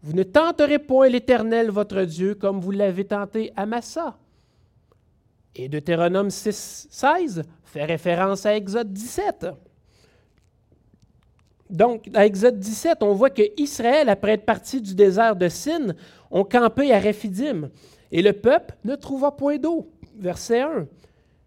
Vous 0.03 0.13
ne 0.13 0.23
tenterez 0.23 0.79
point 0.79 1.09
l'Éternel 1.09 1.71
votre 1.71 2.03
Dieu 2.03 2.35
comme 2.35 2.61
vous 2.61 2.71
l'avez 2.71 3.05
tenté 3.05 3.53
à 3.57 3.67
Massa. 3.67 4.19
Et 5.55 5.69
Deutéronome 5.69 6.29
6,16 6.29 7.43
fait 7.65 7.85
référence 7.85 8.47
à 8.47 8.57
Exode 8.57 8.93
17. 8.93 9.47
Donc, 11.71 12.09
à 12.15 12.25
Exode 12.25 12.59
17, 12.59 12.99
on 13.03 13.13
voit 13.13 13.31
que 13.31 13.43
Israël, 13.61 14.09
après 14.09 14.33
être 14.33 14.47
parti 14.47 14.81
du 14.81 14.95
désert 14.95 15.37
de 15.37 15.49
Sin, 15.49 15.95
ont 16.31 16.45
campé 16.45 16.93
à 16.93 16.99
Réphidim. 16.99 17.71
Et 18.13 18.23
le 18.23 18.33
peuple 18.33 18.75
ne 18.85 18.95
trouva 18.95 19.33
point 19.33 19.59
d'eau. 19.59 19.91
Verset 20.17 20.61
1. 20.61 20.87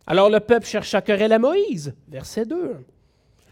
Alors 0.07 0.29
le 0.29 0.39
peuple 0.39 0.65
chercha 0.65 1.01
querelle 1.01 1.33
à 1.33 1.39
Moïse. 1.39 1.93
Verset 2.07 2.45
2. 2.45 2.77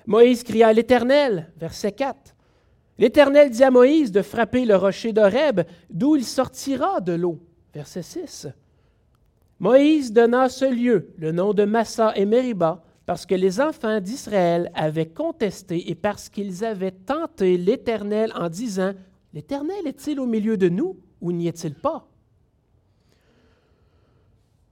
Moïse 0.05 0.43
cria 0.43 0.67
à 0.67 0.73
l'Éternel. 0.73 1.51
Verset 1.57 1.91
4. 1.91 2.35
L'Éternel 2.97 3.49
dit 3.49 3.63
à 3.63 3.71
Moïse 3.71 4.11
de 4.11 4.21
frapper 4.21 4.65
le 4.65 4.75
rocher 4.75 5.13
d'Horeb, 5.13 5.61
d'où 5.89 6.15
il 6.15 6.25
sortira 6.25 6.99
de 6.99 7.13
l'eau. 7.13 7.39
Verset 7.73 8.01
6. 8.01 8.47
Moïse 9.59 10.11
donna 10.11 10.43
à 10.43 10.49
ce 10.49 10.65
lieu 10.65 11.13
le 11.17 11.31
nom 11.31 11.53
de 11.53 11.63
Massa 11.63 12.13
et 12.15 12.25
Meriba, 12.25 12.83
parce 13.05 13.25
que 13.25 13.35
les 13.35 13.59
enfants 13.59 13.99
d'Israël 13.99 14.71
avaient 14.75 15.07
contesté 15.07 15.89
et 15.89 15.95
parce 15.95 16.29
qu'ils 16.29 16.63
avaient 16.63 16.91
tenté 16.91 17.57
l'Éternel 17.57 18.31
en 18.35 18.49
disant 18.49 18.93
L'Éternel 19.33 19.85
est-il 19.85 20.19
au 20.19 20.25
milieu 20.25 20.57
de 20.57 20.69
nous 20.69 20.97
ou 21.21 21.31
n'y 21.31 21.47
est-il 21.47 21.75
pas? 21.75 22.07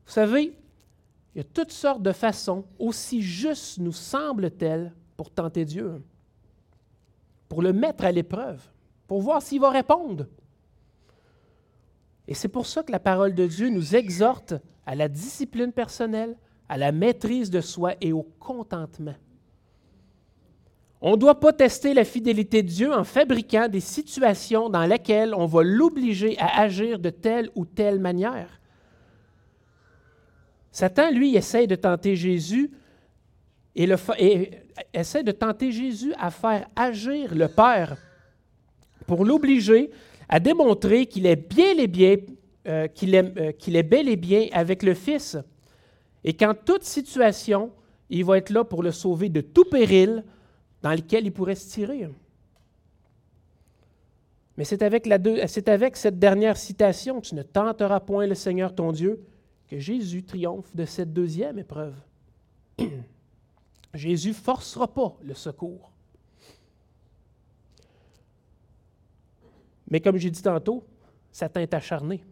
Vous 0.07 0.13
savez, 0.13 0.57
il 1.35 1.37
y 1.37 1.41
a 1.41 1.43
toutes 1.43 1.73
sortes 1.73 2.01
de 2.01 2.13
façons, 2.13 2.63
aussi 2.79 3.21
justes 3.21 3.77
nous 3.77 3.91
semble-t-elle, 3.91 4.93
pour 5.17 5.29
tenter 5.31 5.65
Dieu, 5.65 6.01
pour 7.49 7.61
le 7.61 7.73
mettre 7.73 8.05
à 8.05 8.11
l'épreuve, 8.11 8.61
pour 9.07 9.21
voir 9.21 9.41
s'il 9.41 9.59
va 9.59 9.69
répondre. 9.69 10.27
Et 12.27 12.33
c'est 12.33 12.47
pour 12.47 12.65
ça 12.65 12.83
que 12.83 12.91
la 12.91 12.99
parole 12.99 13.33
de 13.35 13.45
Dieu 13.45 13.69
nous 13.69 13.95
exhorte 13.95 14.53
à 14.85 14.95
la 14.95 15.09
discipline 15.09 15.73
personnelle, 15.73 16.37
à 16.69 16.77
la 16.77 16.91
maîtrise 16.91 17.49
de 17.49 17.61
soi 17.61 17.95
et 17.99 18.13
au 18.13 18.23
contentement. 18.39 19.15
On 21.01 21.11
ne 21.11 21.17
doit 21.17 21.39
pas 21.39 21.53
tester 21.53 21.93
la 21.93 22.05
fidélité 22.05 22.63
de 22.63 22.69
Dieu 22.69 22.93
en 22.93 23.03
fabriquant 23.03 23.67
des 23.67 23.81
situations 23.81 24.69
dans 24.69 24.85
lesquelles 24.85 25.33
on 25.35 25.45
va 25.45 25.63
l'obliger 25.63 26.37
à 26.39 26.61
agir 26.61 26.99
de 26.99 27.09
telle 27.09 27.49
ou 27.55 27.65
telle 27.65 27.99
manière. 27.99 28.56
Satan, 30.77 31.09
lui, 31.09 31.35
essaie 31.35 31.65
de 31.65 31.73
tenter 31.73 32.15
Jésus 32.15 32.69
et, 33.75 33.89
essaie 34.93 35.23
de 35.23 35.31
tenter 35.31 35.71
Jésus 35.71 36.13
à 36.19 36.29
faire 36.29 36.69
agir 36.75 37.33
le 37.33 37.47
Père 37.47 37.97
pour 39.07 39.25
l'obliger 39.25 39.89
à 40.29 40.39
démontrer 40.39 41.07
qu'il 41.07 41.25
est 41.25 41.35
bien 41.35 41.73
bien, 41.87 42.17
euh, 42.67 42.87
qu'il 42.89 43.15
est, 43.15 43.39
euh, 43.39 43.51
qu'il 43.53 43.75
est 43.75 43.81
bel 43.81 44.07
et 44.07 44.17
bien 44.17 44.49
avec 44.51 44.83
le 44.83 44.93
Fils. 44.93 45.35
Et 46.23 46.33
qu'en 46.33 46.53
toute 46.53 46.83
situation, 46.83 47.71
il 48.11 48.23
va 48.23 48.37
être 48.37 48.51
là 48.51 48.63
pour 48.63 48.83
le 48.83 48.91
sauver 48.91 49.29
de 49.29 49.41
tout 49.41 49.65
péril 49.65 50.23
dans 50.83 50.91
lequel 50.91 51.25
il 51.25 51.31
pourrait 51.31 51.55
se 51.55 51.71
tirer. 51.71 52.07
Mais 54.57 54.63
c'est 54.63 54.83
avec, 54.83 55.07
la 55.07 55.17
c'est 55.47 55.69
avec 55.69 55.97
cette 55.97 56.19
dernière 56.19 56.55
citation, 56.55 57.19
tu 57.19 57.33
ne 57.33 57.41
tenteras 57.41 57.99
point 57.99 58.27
le 58.27 58.35
Seigneur 58.35 58.75
ton 58.75 58.91
Dieu, 58.91 59.25
que 59.67 59.79
Jésus 59.79 60.23
triomphe 60.23 60.75
de 60.75 60.85
cette 60.85 61.13
deuxième 61.13 61.59
épreuve. 61.59 61.95
Jésus 63.93 64.33
forcera 64.33 64.87
pas 64.87 65.17
le 65.21 65.33
secours. 65.33 65.91
Mais 69.89 69.99
comme 69.99 70.17
j'ai 70.17 70.29
dit 70.29 70.41
tantôt, 70.41 70.83
Satan 71.31 71.61
est 71.61 71.73
acharné. 71.73 72.23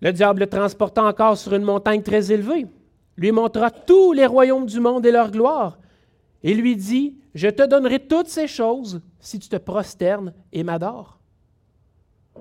Le 0.00 0.12
diable 0.12 0.40
le 0.40 0.46
transporta 0.46 1.02
encore 1.02 1.36
sur 1.36 1.54
une 1.54 1.62
montagne 1.62 2.02
très 2.02 2.30
élevée, 2.32 2.66
lui 3.16 3.32
montra 3.32 3.70
tous 3.70 4.12
les 4.12 4.26
royaumes 4.26 4.66
du 4.66 4.80
monde 4.80 5.06
et 5.06 5.10
leur 5.10 5.30
gloire, 5.30 5.78
et 6.42 6.54
lui 6.54 6.76
dit, 6.76 7.18
Je 7.34 7.48
te 7.48 7.66
donnerai 7.66 8.06
toutes 8.06 8.28
ces 8.28 8.46
choses 8.46 9.00
si 9.18 9.38
tu 9.38 9.48
te 9.48 9.56
prosternes 9.56 10.34
et 10.52 10.62
m'adores. 10.62 11.18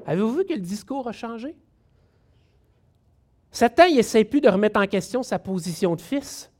Avez-vous 0.05 0.33
vu 0.33 0.45
que 0.45 0.53
le 0.53 0.59
discours 0.59 1.07
a 1.07 1.13
changé? 1.13 1.55
Satan, 3.55 3.85
il 3.85 3.95
n'essaie 3.95 4.25
plus 4.25 4.41
de 4.41 4.49
remettre 4.49 4.77
en 4.81 4.85
question 4.85 5.23
sa 5.23 5.39
position 5.39 5.95
de 5.95 6.01
fils, 6.01 6.51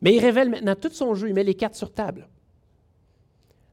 mais 0.00 0.14
il 0.14 0.18
révèle 0.18 0.48
maintenant 0.48 0.74
tout 0.74 0.88
son 0.88 1.14
jeu, 1.14 1.28
il 1.28 1.34
met 1.34 1.44
les 1.44 1.54
cartes 1.54 1.74
sur 1.74 1.92
table. 1.92 2.26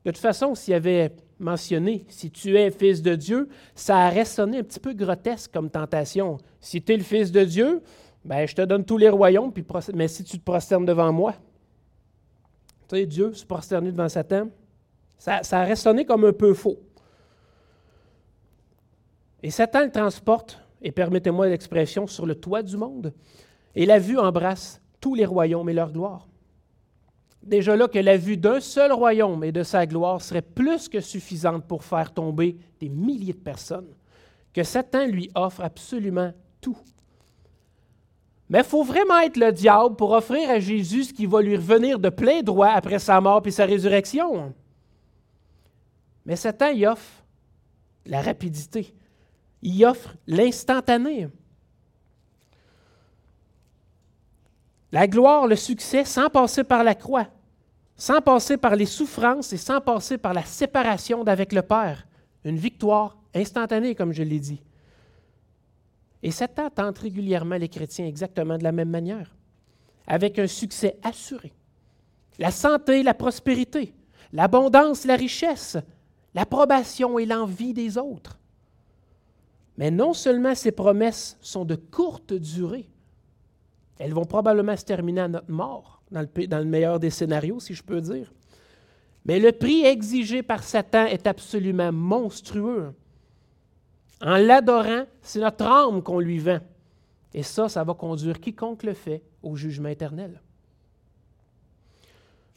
De 0.03 0.11
toute 0.11 0.19
façon, 0.19 0.55
s'il 0.55 0.73
avait 0.73 1.15
mentionné, 1.39 2.05
si 2.09 2.31
tu 2.31 2.57
es 2.57 2.69
fils 2.69 3.01
de 3.01 3.15
Dieu, 3.15 3.47
ça 3.75 4.09
aurait 4.09 4.25
sonné 4.25 4.57
un 4.57 4.63
petit 4.63 4.81
peu 4.81 4.91
grotesque 4.91 5.53
comme 5.53 5.69
tentation. 5.69 6.37
Si 6.59 6.81
tu 6.81 6.91
es 6.91 6.97
le 6.97 7.03
fils 7.03 7.31
de 7.31 7.45
Dieu, 7.45 7.81
ben, 8.25 8.45
je 8.45 8.55
te 8.55 8.61
donne 8.63 8.83
tous 8.83 8.97
les 8.97 9.07
royaumes, 9.07 9.53
mais 9.93 10.09
si 10.09 10.25
tu 10.25 10.37
te 10.37 10.43
prosternes 10.43 10.85
devant 10.85 11.13
moi, 11.13 11.33
tu 12.89 12.97
sais, 12.97 13.05
Dieu 13.05 13.33
se 13.33 13.45
prosterner 13.45 13.93
devant 13.93 14.09
Satan, 14.09 14.49
ça, 15.17 15.43
ça 15.43 15.61
aurait 15.61 16.03
comme 16.03 16.25
un 16.25 16.33
peu 16.33 16.53
faux. 16.53 16.77
Et 19.41 19.49
Satan 19.49 19.85
le 19.85 19.91
transporte, 19.91 20.61
et 20.81 20.91
permettez-moi 20.91 21.47
l'expression, 21.47 22.07
sur 22.07 22.25
le 22.25 22.35
toit 22.35 22.63
du 22.63 22.77
monde. 22.77 23.13
Et 23.75 23.85
la 23.85 23.99
vue 23.99 24.17
embrasse 24.17 24.81
tous 24.99 25.15
les 25.15 25.25
royaumes 25.25 25.69
et 25.69 25.73
leur 25.73 25.91
gloire. 25.91 26.27
Déjà 27.41 27.75
là 27.75 27.87
que 27.87 27.99
la 27.99 28.17
vue 28.17 28.37
d'un 28.37 28.59
seul 28.59 28.91
royaume 28.91 29.43
et 29.43 29.51
de 29.51 29.63
sa 29.63 29.85
gloire 29.85 30.21
serait 30.21 30.41
plus 30.41 30.89
que 30.89 30.99
suffisante 30.99 31.65
pour 31.65 31.83
faire 31.83 32.13
tomber 32.13 32.57
des 32.79 32.89
milliers 32.89 33.33
de 33.33 33.37
personnes, 33.37 33.93
que 34.53 34.63
Satan 34.63 35.07
lui 35.07 35.29
offre 35.35 35.61
absolument 35.61 36.33
tout. 36.59 36.77
Mais 38.49 38.59
il 38.59 38.65
faut 38.65 38.83
vraiment 38.83 39.19
être 39.19 39.37
le 39.37 39.51
diable 39.51 39.95
pour 39.95 40.11
offrir 40.11 40.49
à 40.49 40.59
Jésus 40.59 41.05
ce 41.05 41.13
qui 41.13 41.27
va 41.27 41.41
lui 41.41 41.55
revenir 41.55 41.99
de 41.99 42.09
plein 42.09 42.41
droit 42.41 42.69
après 42.69 42.99
sa 42.99 43.21
mort 43.21 43.41
et 43.45 43.51
sa 43.51 43.65
résurrection. 43.65 44.53
Mais 46.25 46.35
Satan 46.35 46.71
y 46.71 46.85
offre 46.85 47.23
la 48.05 48.21
rapidité, 48.21 48.93
il 49.61 49.85
offre 49.85 50.15
l'instantané. 50.27 51.27
La 54.91 55.07
gloire, 55.07 55.47
le 55.47 55.55
succès, 55.55 56.05
sans 56.05 56.29
passer 56.29 56.63
par 56.63 56.83
la 56.83 56.95
croix, 56.95 57.27
sans 57.95 58.21
passer 58.21 58.57
par 58.57 58.75
les 58.75 58.85
souffrances 58.85 59.53
et 59.53 59.57
sans 59.57 59.81
passer 59.81 60.17
par 60.17 60.33
la 60.33 60.43
séparation 60.43 61.23
d'avec 61.23 61.53
le 61.53 61.61
Père. 61.61 62.07
Une 62.43 62.57
victoire 62.57 63.17
instantanée, 63.35 63.93
comme 63.93 64.13
je 64.13 64.23
l'ai 64.23 64.39
dit. 64.39 64.63
Et 66.23 66.31
Satan 66.31 66.69
tente 66.69 66.99
régulièrement 66.99 67.57
les 67.57 67.69
chrétiens 67.69 68.07
exactement 68.07 68.57
de 68.57 68.63
la 68.63 68.71
même 68.71 68.89
manière, 68.89 69.35
avec 70.07 70.39
un 70.39 70.47
succès 70.47 70.97
assuré. 71.03 71.53
La 72.39 72.51
santé, 72.51 73.03
la 73.03 73.13
prospérité, 73.13 73.93
l'abondance, 74.33 75.05
la 75.05 75.15
richesse, 75.15 75.77
l'approbation 76.33 77.19
et 77.19 77.25
l'envie 77.25 77.73
des 77.73 77.97
autres. 77.97 78.38
Mais 79.79 79.91
non 79.91 80.13
seulement 80.13 80.55
ces 80.55 80.73
promesses 80.73 81.37
sont 81.39 81.63
de 81.63 81.75
courte 81.75 82.33
durée, 82.33 82.89
elles 83.97 84.13
vont 84.13 84.25
probablement 84.25 84.75
se 84.75 84.83
terminer 84.83 85.21
à 85.21 85.27
notre 85.29 85.49
mort, 85.49 86.03
dans 86.11 86.21
le, 86.21 86.65
meilleur 86.65 86.99
des 86.99 87.09
scénarios, 87.09 87.61
si 87.61 87.73
je 87.73 87.81
peux 87.81 88.01
dire. 88.01 88.33
Mais 89.23 89.39
le 89.39 89.53
prix 89.53 89.85
exigé 89.85 90.43
par 90.43 90.63
Satan 90.63 91.05
est 91.05 91.25
absolument 91.27 91.93
monstrueux. 91.93 92.93
En 94.21 94.35
l'adorant, 94.35 95.05
c'est 95.21 95.39
notre 95.39 95.65
âme 95.65 96.03
qu'on 96.03 96.19
lui 96.19 96.39
vend. 96.39 96.59
Et 97.33 97.43
ça, 97.43 97.69
ça 97.69 97.81
va 97.85 97.93
conduire 97.93 98.41
quiconque 98.41 98.83
le 98.83 98.93
fait 98.93 99.23
au 99.41 99.55
jugement 99.55 99.87
éternel. 99.87 100.41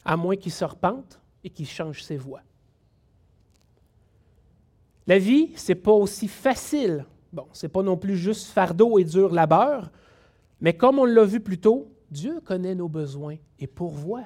À 0.03 0.17
moins 0.17 0.35
qu'il 0.35 0.51
se 0.51 0.65
repente 0.65 1.21
et 1.41 1.49
qu'il 1.49 1.67
change 1.67 2.03
ses 2.03 2.17
voies. 2.17 2.41
La 5.07 5.19
vie, 5.19 5.53
ce 5.55 5.71
n'est 5.71 5.79
pas 5.79 5.93
aussi 5.93 6.27
facile. 6.27 7.05
Bon, 7.33 7.47
ce 7.51 7.65
n'est 7.65 7.71
pas 7.71 7.81
non 7.81 7.97
plus 7.97 8.15
juste 8.15 8.51
fardeau 8.51 8.99
et 8.99 9.03
dur 9.03 9.33
labeur, 9.33 9.91
mais 10.61 10.73
comme 10.73 10.99
on 10.99 11.05
l'a 11.05 11.25
vu 11.25 11.39
plus 11.39 11.57
tôt, 11.57 11.91
Dieu 12.11 12.39
connaît 12.45 12.75
nos 12.75 12.87
besoins 12.87 13.37
et 13.59 13.65
pourvoit. 13.65 14.25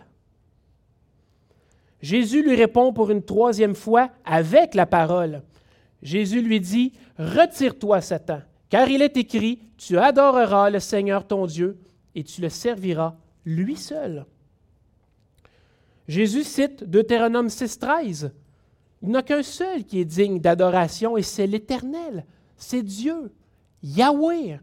Jésus 2.02 2.44
lui 2.44 2.56
répond 2.56 2.92
pour 2.92 3.10
une 3.10 3.24
troisième 3.24 3.76
fois 3.76 4.10
avec 4.26 4.76
la 4.76 4.86
parole. 4.86 5.42
Jésus 6.02 6.42
lui 6.42 6.60
dit, 6.60 6.92
Retire-toi, 7.18 8.02
Satan, 8.02 8.42
car 8.70 8.90
il 8.90 9.02
est 9.02 9.16
écrit, 9.16 9.62
Tu 9.78 9.98
adoreras 9.98 10.70
le 10.70 10.80
Seigneur 10.82 11.26
ton 11.26 11.46
Dieu 11.46 11.80
et 12.14 12.26
tu 12.26 12.42
le 12.42 12.50
serviras 12.50 13.16
lui 13.46 13.78
seul. 13.78 14.26
Jésus 16.10 16.44
cite 16.44 16.84
Deutéronome 16.84 17.48
6.13. 17.48 18.32
Il 19.02 19.10
n'y 19.10 19.16
a 19.16 19.24
qu'un 19.24 19.44
seul 19.44 19.86
qui 19.86 20.02
est 20.02 20.06
digne 20.06 20.40
d'adoration 20.40 21.16
et 21.18 21.22
c'est 21.22 21.48
l'Éternel, 21.48 22.26
c'est 22.58 22.84
Dieu, 22.84 23.32
Yahweh. 23.84 24.60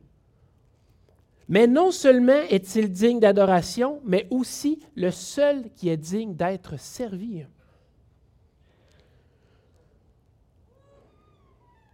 Mais 1.49 1.67
non 1.67 1.91
seulement 1.91 2.43
est-il 2.51 2.91
digne 2.91 3.21
d'adoration, 3.21 4.01
mais 4.05 4.27
aussi 4.31 4.81
le 4.95 5.11
seul 5.11 5.71
qui 5.77 5.89
est 5.89 5.97
digne 5.97 6.35
d'être 6.35 6.79
servi. 6.79 7.45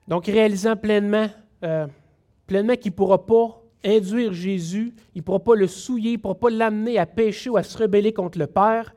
Donc, 0.08 0.26
réalisant 0.26 0.76
pleinement, 0.76 1.28
euh, 1.62 1.86
pleinement 2.46 2.76
qu'il 2.76 2.92
ne 2.92 2.96
pourra 2.96 3.26
pas 3.26 3.62
induire 3.84 4.32
Jésus, 4.32 4.92
il 5.14 5.18
ne 5.18 5.22
pourra 5.22 5.40
pas 5.40 5.54
le 5.54 5.66
souiller, 5.66 6.12
il 6.12 6.16
ne 6.16 6.20
pourra 6.20 6.34
pas 6.34 6.50
l'amener 6.50 6.98
à 6.98 7.06
pécher 7.06 7.50
ou 7.50 7.56
à 7.56 7.62
se 7.62 7.78
rebeller 7.78 8.12
contre 8.12 8.38
le 8.38 8.46
Père, 8.46 8.94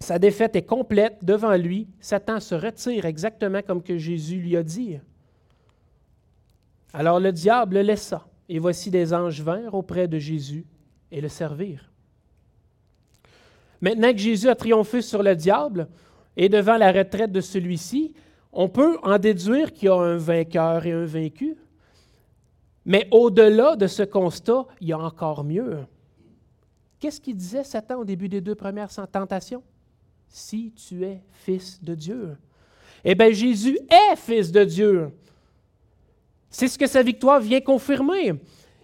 sa 0.00 0.18
défaite 0.18 0.56
est 0.56 0.66
complète 0.66 1.24
devant 1.24 1.56
lui. 1.56 1.88
Satan 2.00 2.40
se 2.40 2.54
retire 2.54 3.04
exactement 3.06 3.62
comme 3.62 3.82
que 3.82 3.96
Jésus 3.96 4.36
lui 4.36 4.56
a 4.56 4.62
dit. 4.62 4.98
Alors 6.92 7.20
le 7.20 7.32
diable 7.32 7.76
le 7.76 7.82
laissa, 7.82 8.26
et 8.48 8.58
voici 8.58 8.90
des 8.90 9.12
anges 9.12 9.40
vinrent 9.40 9.74
auprès 9.74 10.06
de 10.06 10.18
Jésus 10.18 10.66
et 11.10 11.20
le 11.20 11.28
servirent. 11.28 11.90
Maintenant 13.80 14.12
que 14.12 14.18
Jésus 14.18 14.48
a 14.48 14.54
triomphé 14.54 15.02
sur 15.02 15.22
le 15.22 15.34
diable 15.34 15.88
et 16.36 16.48
devant 16.48 16.76
la 16.76 16.92
retraite 16.92 17.32
de 17.32 17.40
celui-ci, 17.40 18.14
on 18.52 18.68
peut 18.68 18.98
en 19.02 19.18
déduire 19.18 19.72
qu'il 19.72 19.86
y 19.86 19.90
a 19.90 19.94
un 19.94 20.16
vainqueur 20.16 20.86
et 20.86 20.92
un 20.92 21.04
vaincu. 21.04 21.56
Mais 22.84 23.08
au-delà 23.10 23.76
de 23.76 23.86
ce 23.86 24.02
constat, 24.02 24.66
il 24.80 24.88
y 24.88 24.92
a 24.92 24.98
encore 24.98 25.42
mieux. 25.42 25.78
Qu'est-ce 27.00 27.20
qu'il 27.20 27.36
disait 27.36 27.64
Satan 27.64 28.00
au 28.00 28.04
début 28.04 28.28
des 28.28 28.40
deux 28.40 28.54
premières 28.54 28.90
tentations? 29.10 29.62
Si 30.36 30.72
tu 30.72 31.04
es 31.04 31.20
fils 31.44 31.78
de 31.80 31.94
Dieu. 31.94 32.36
Eh 33.04 33.14
bien, 33.14 33.30
Jésus 33.30 33.78
est 33.88 34.16
fils 34.16 34.50
de 34.50 34.64
Dieu. 34.64 35.10
C'est 36.50 36.66
ce 36.66 36.76
que 36.76 36.88
sa 36.88 37.04
victoire 37.04 37.38
vient 37.38 37.60
confirmer. 37.60 38.32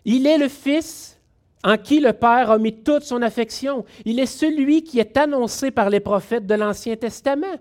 Il 0.04 0.28
est 0.28 0.38
le 0.38 0.46
Fils 0.46 1.18
en 1.64 1.76
qui 1.76 1.98
le 1.98 2.12
Père 2.12 2.52
a 2.52 2.58
mis 2.58 2.72
toute 2.84 3.02
son 3.02 3.20
affection. 3.20 3.84
Il 4.04 4.20
est 4.20 4.26
celui 4.26 4.84
qui 4.84 5.00
est 5.00 5.16
annoncé 5.16 5.72
par 5.72 5.90
les 5.90 5.98
prophètes 5.98 6.46
de 6.46 6.54
l'Ancien 6.54 6.94
Testament. 6.94 7.58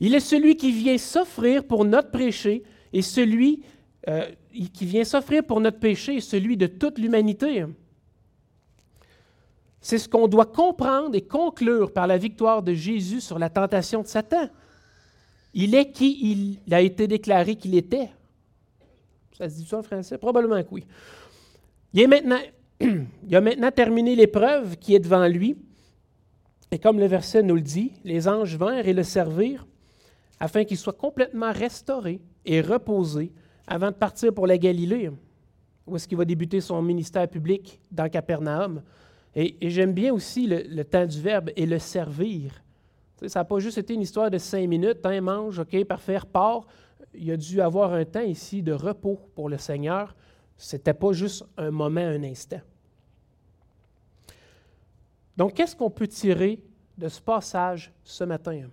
Il 0.00 0.14
est 0.14 0.20
celui 0.20 0.56
qui 0.56 0.72
vient 0.72 0.96
s'offrir 0.96 1.62
pour 1.62 1.84
notre 1.84 2.10
péché 2.10 2.62
et 2.94 3.02
celui 3.02 3.64
euh, 4.08 4.24
qui 4.72 4.86
vient 4.86 5.04
s'offrir 5.04 5.44
pour 5.44 5.60
notre 5.60 5.78
péché 5.78 6.14
et 6.14 6.20
celui 6.22 6.56
de 6.56 6.68
toute 6.68 6.98
l'humanité. 6.98 7.66
C'est 9.84 9.98
ce 9.98 10.08
qu'on 10.08 10.28
doit 10.28 10.46
comprendre 10.46 11.14
et 11.14 11.20
conclure 11.20 11.92
par 11.92 12.06
la 12.06 12.16
victoire 12.16 12.62
de 12.62 12.72
Jésus 12.72 13.20
sur 13.20 13.38
la 13.38 13.50
tentation 13.50 14.00
de 14.00 14.06
Satan. 14.06 14.48
Il 15.52 15.74
est 15.74 15.90
qui 15.90 16.56
il 16.66 16.72
a 16.72 16.80
été 16.80 17.06
déclaré 17.06 17.54
qu'il 17.56 17.74
était. 17.74 18.08
Ça 19.36 19.46
se 19.46 19.56
dit 19.56 19.66
ça 19.66 19.80
en 19.80 19.82
français? 19.82 20.16
Probablement 20.16 20.62
que 20.62 20.68
oui. 20.70 20.86
Il, 21.92 22.00
il 23.28 23.36
a 23.36 23.40
maintenant 23.42 23.70
terminé 23.70 24.16
l'épreuve 24.16 24.78
qui 24.78 24.94
est 24.94 25.00
devant 25.00 25.26
lui. 25.28 25.54
Et 26.70 26.78
comme 26.78 26.98
le 26.98 27.06
verset 27.06 27.42
nous 27.42 27.56
le 27.56 27.60
dit, 27.60 27.92
les 28.04 28.26
anges 28.26 28.56
vinrent 28.56 28.88
et 28.88 28.94
le 28.94 29.02
servirent 29.02 29.66
afin 30.40 30.64
qu'il 30.64 30.78
soit 30.78 30.96
complètement 30.96 31.52
restauré 31.52 32.22
et 32.46 32.62
reposé 32.62 33.32
avant 33.66 33.88
de 33.88 33.96
partir 33.96 34.32
pour 34.32 34.46
la 34.46 34.56
Galilée, 34.56 35.10
où 35.86 35.94
est-ce 35.94 36.08
qu'il 36.08 36.16
va 36.16 36.24
débuter 36.24 36.62
son 36.62 36.80
ministère 36.80 37.28
public 37.28 37.82
dans 37.92 38.08
Capernaum. 38.08 38.80
Et, 39.34 39.56
j'aime 39.70 39.92
bien 39.92 40.12
aussi 40.12 40.46
le, 40.46 40.84
temps 40.84 41.06
du 41.06 41.20
verbe 41.20 41.50
et 41.56 41.66
le 41.66 41.78
servir. 41.78 42.62
ça 43.26 43.40
n'a 43.40 43.44
pas 43.44 43.58
juste 43.58 43.78
été 43.78 43.94
une 43.94 44.02
histoire 44.02 44.30
de 44.30 44.38
cinq 44.38 44.68
minutes, 44.68 45.04
hein, 45.04 45.20
mange, 45.20 45.58
OK, 45.58 45.84
parfait, 45.84 46.18
repart. 46.18 46.66
Il 47.14 47.30
a 47.30 47.36
dû 47.36 47.60
avoir 47.60 47.92
un 47.92 48.04
temps 48.04 48.20
ici 48.20 48.62
de 48.62 48.72
repos 48.72 49.20
pour 49.34 49.48
le 49.48 49.58
Seigneur. 49.58 50.14
Ce 50.56 50.76
n'était 50.76 50.94
pas 50.94 51.12
juste 51.12 51.44
un 51.56 51.70
moment, 51.70 52.00
un 52.00 52.22
instant. 52.22 52.60
Donc, 55.36 55.54
qu'est-ce 55.54 55.74
qu'on 55.74 55.90
peut 55.90 56.06
tirer 56.06 56.62
de 56.96 57.08
ce 57.08 57.20
passage 57.20 57.92
ce 58.04 58.24
matin? 58.24 58.68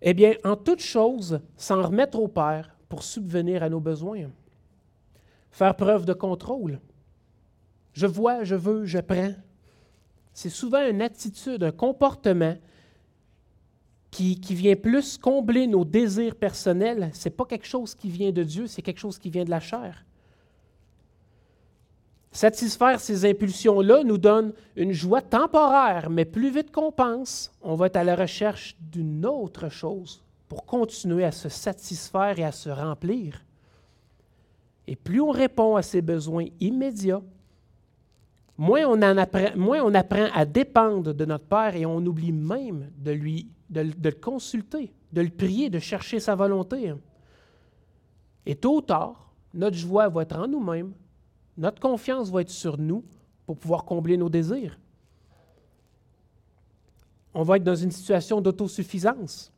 Eh 0.00 0.14
bien, 0.14 0.34
en 0.44 0.56
toute 0.56 0.80
chose, 0.80 1.40
s'en 1.56 1.82
remettre 1.82 2.18
au 2.18 2.28
Père 2.28 2.74
pour 2.88 3.02
subvenir 3.02 3.62
à 3.62 3.68
nos 3.68 3.80
besoins. 3.80 4.30
Faire 5.50 5.74
preuve 5.74 6.04
de 6.04 6.12
contrôle. 6.12 6.80
Je 7.96 8.06
vois, 8.06 8.44
je 8.44 8.54
veux, 8.54 8.84
je 8.84 8.98
prends. 8.98 9.32
C'est 10.34 10.50
souvent 10.50 10.86
une 10.86 11.00
attitude, 11.00 11.64
un 11.64 11.72
comportement 11.72 12.54
qui, 14.10 14.36
vient 14.50 14.76
plus 14.76 15.16
combler 15.16 15.66
nos 15.66 15.84
désirs 15.84 16.34
personnels. 16.34 17.10
Ce 17.14 17.28
n'est 17.28 17.34
pas 17.34 17.46
quelque 17.46 17.66
chose 17.66 17.94
qui 17.94 18.10
vient 18.10 18.32
de 18.32 18.42
Dieu, 18.42 18.66
c'est 18.66 18.82
quelque 18.82 19.00
chose 19.00 19.18
qui 19.18 19.30
vient 19.30 19.44
de 19.44 19.50
la 19.50 19.60
chair. 19.60 20.04
Satisfaire 22.32 23.00
ces 23.00 23.24
impulsions-là 23.24 24.04
nous 24.04 24.18
donne 24.18 24.52
une 24.76 24.92
joie 24.92 25.22
temporaire, 25.22 26.10
mais 26.10 26.26
plus 26.26 26.50
vite 26.50 26.70
qu'on 26.70 26.92
pense, 26.92 27.50
on 27.62 27.76
va 27.76 27.86
être 27.86 27.96
à 27.96 28.04
la 28.04 28.14
recherche 28.14 28.76
d'une 28.78 29.24
autre 29.24 29.70
chose 29.70 30.22
pour 30.48 30.66
continuer 30.66 31.24
à 31.24 31.32
se 31.32 31.48
satisfaire 31.48 32.38
et 32.38 32.44
à 32.44 32.52
se 32.52 32.68
remplir. 32.68 33.42
Et 34.86 34.96
plus 34.96 35.20
on 35.20 35.30
répond 35.30 35.76
à 35.76 35.82
ces 35.82 36.02
besoins 36.02 36.46
immédiats, 36.60 37.22
moins 38.58 38.86
on, 38.86 39.02
en 39.02 39.16
apprend, 39.18 40.28
à 40.32 40.44
dépendre 40.44 41.12
de 41.14 41.24
notre 41.24 41.44
Père 41.44 41.76
et 41.76 41.86
on 41.86 41.98
oublie 41.98 42.32
même 42.32 42.90
de, 42.96 43.10
lui, 43.10 43.48
de 43.68 43.80
le 43.80 44.10
consulter, 44.12 44.92
de 45.12 45.20
le 45.20 45.30
prier, 45.30 45.70
de 45.70 45.78
chercher 45.78 46.20
sa 46.20 46.34
volonté. 46.34 46.94
Et 48.44 48.54
tôt 48.54 48.76
ou 48.76 48.80
tard, 48.80 49.32
notre 49.52 49.76
joie 49.76 50.08
va 50.08 50.22
être 50.22 50.36
en 50.36 50.46
nous-mêmes, 50.46 50.92
notre 51.56 51.80
confiance 51.80 52.30
va 52.30 52.42
être 52.42 52.50
sur 52.50 52.78
nous 52.78 53.04
pour 53.46 53.56
pouvoir 53.56 53.84
combler 53.84 54.16
nos 54.16 54.28
désirs. 54.28 54.78
On 57.34 57.42
va 57.42 57.56
être 57.56 57.64
dans 57.64 57.76
une 57.76 57.90
situation 57.90 58.40
d'autosuffisance. 58.40 59.52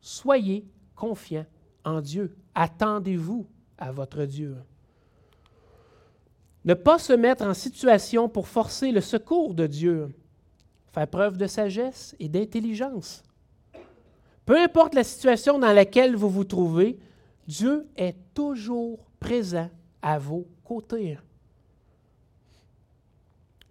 Soyez 0.00 0.66
confiants 0.94 1.46
en 1.84 2.00
Dieu. 2.00 2.36
Attendez-vous 2.54 3.46
à 3.78 3.92
votre 3.92 4.24
Dieu. 4.24 4.56
Ne 6.64 6.74
pas 6.74 6.98
se 6.98 7.12
mettre 7.12 7.44
en 7.44 7.54
situation 7.54 8.28
pour 8.28 8.48
forcer 8.48 8.90
le 8.90 9.00
secours 9.00 9.54
de 9.54 9.66
Dieu. 9.66 10.14
Faire 10.92 11.08
preuve 11.08 11.36
de 11.36 11.46
sagesse 11.46 12.16
et 12.18 12.28
d'intelligence. 12.28 13.22
Peu 14.46 14.58
importe 14.58 14.94
la 14.94 15.04
situation 15.04 15.58
dans 15.58 15.72
laquelle 15.72 16.16
vous 16.16 16.28
vous 16.28 16.44
trouvez, 16.44 16.98
Dieu 17.46 17.86
est 17.96 18.16
toujours 18.34 18.98
présent 19.20 19.68
à 20.02 20.18
vos 20.18 20.46
côtés. 20.64 21.18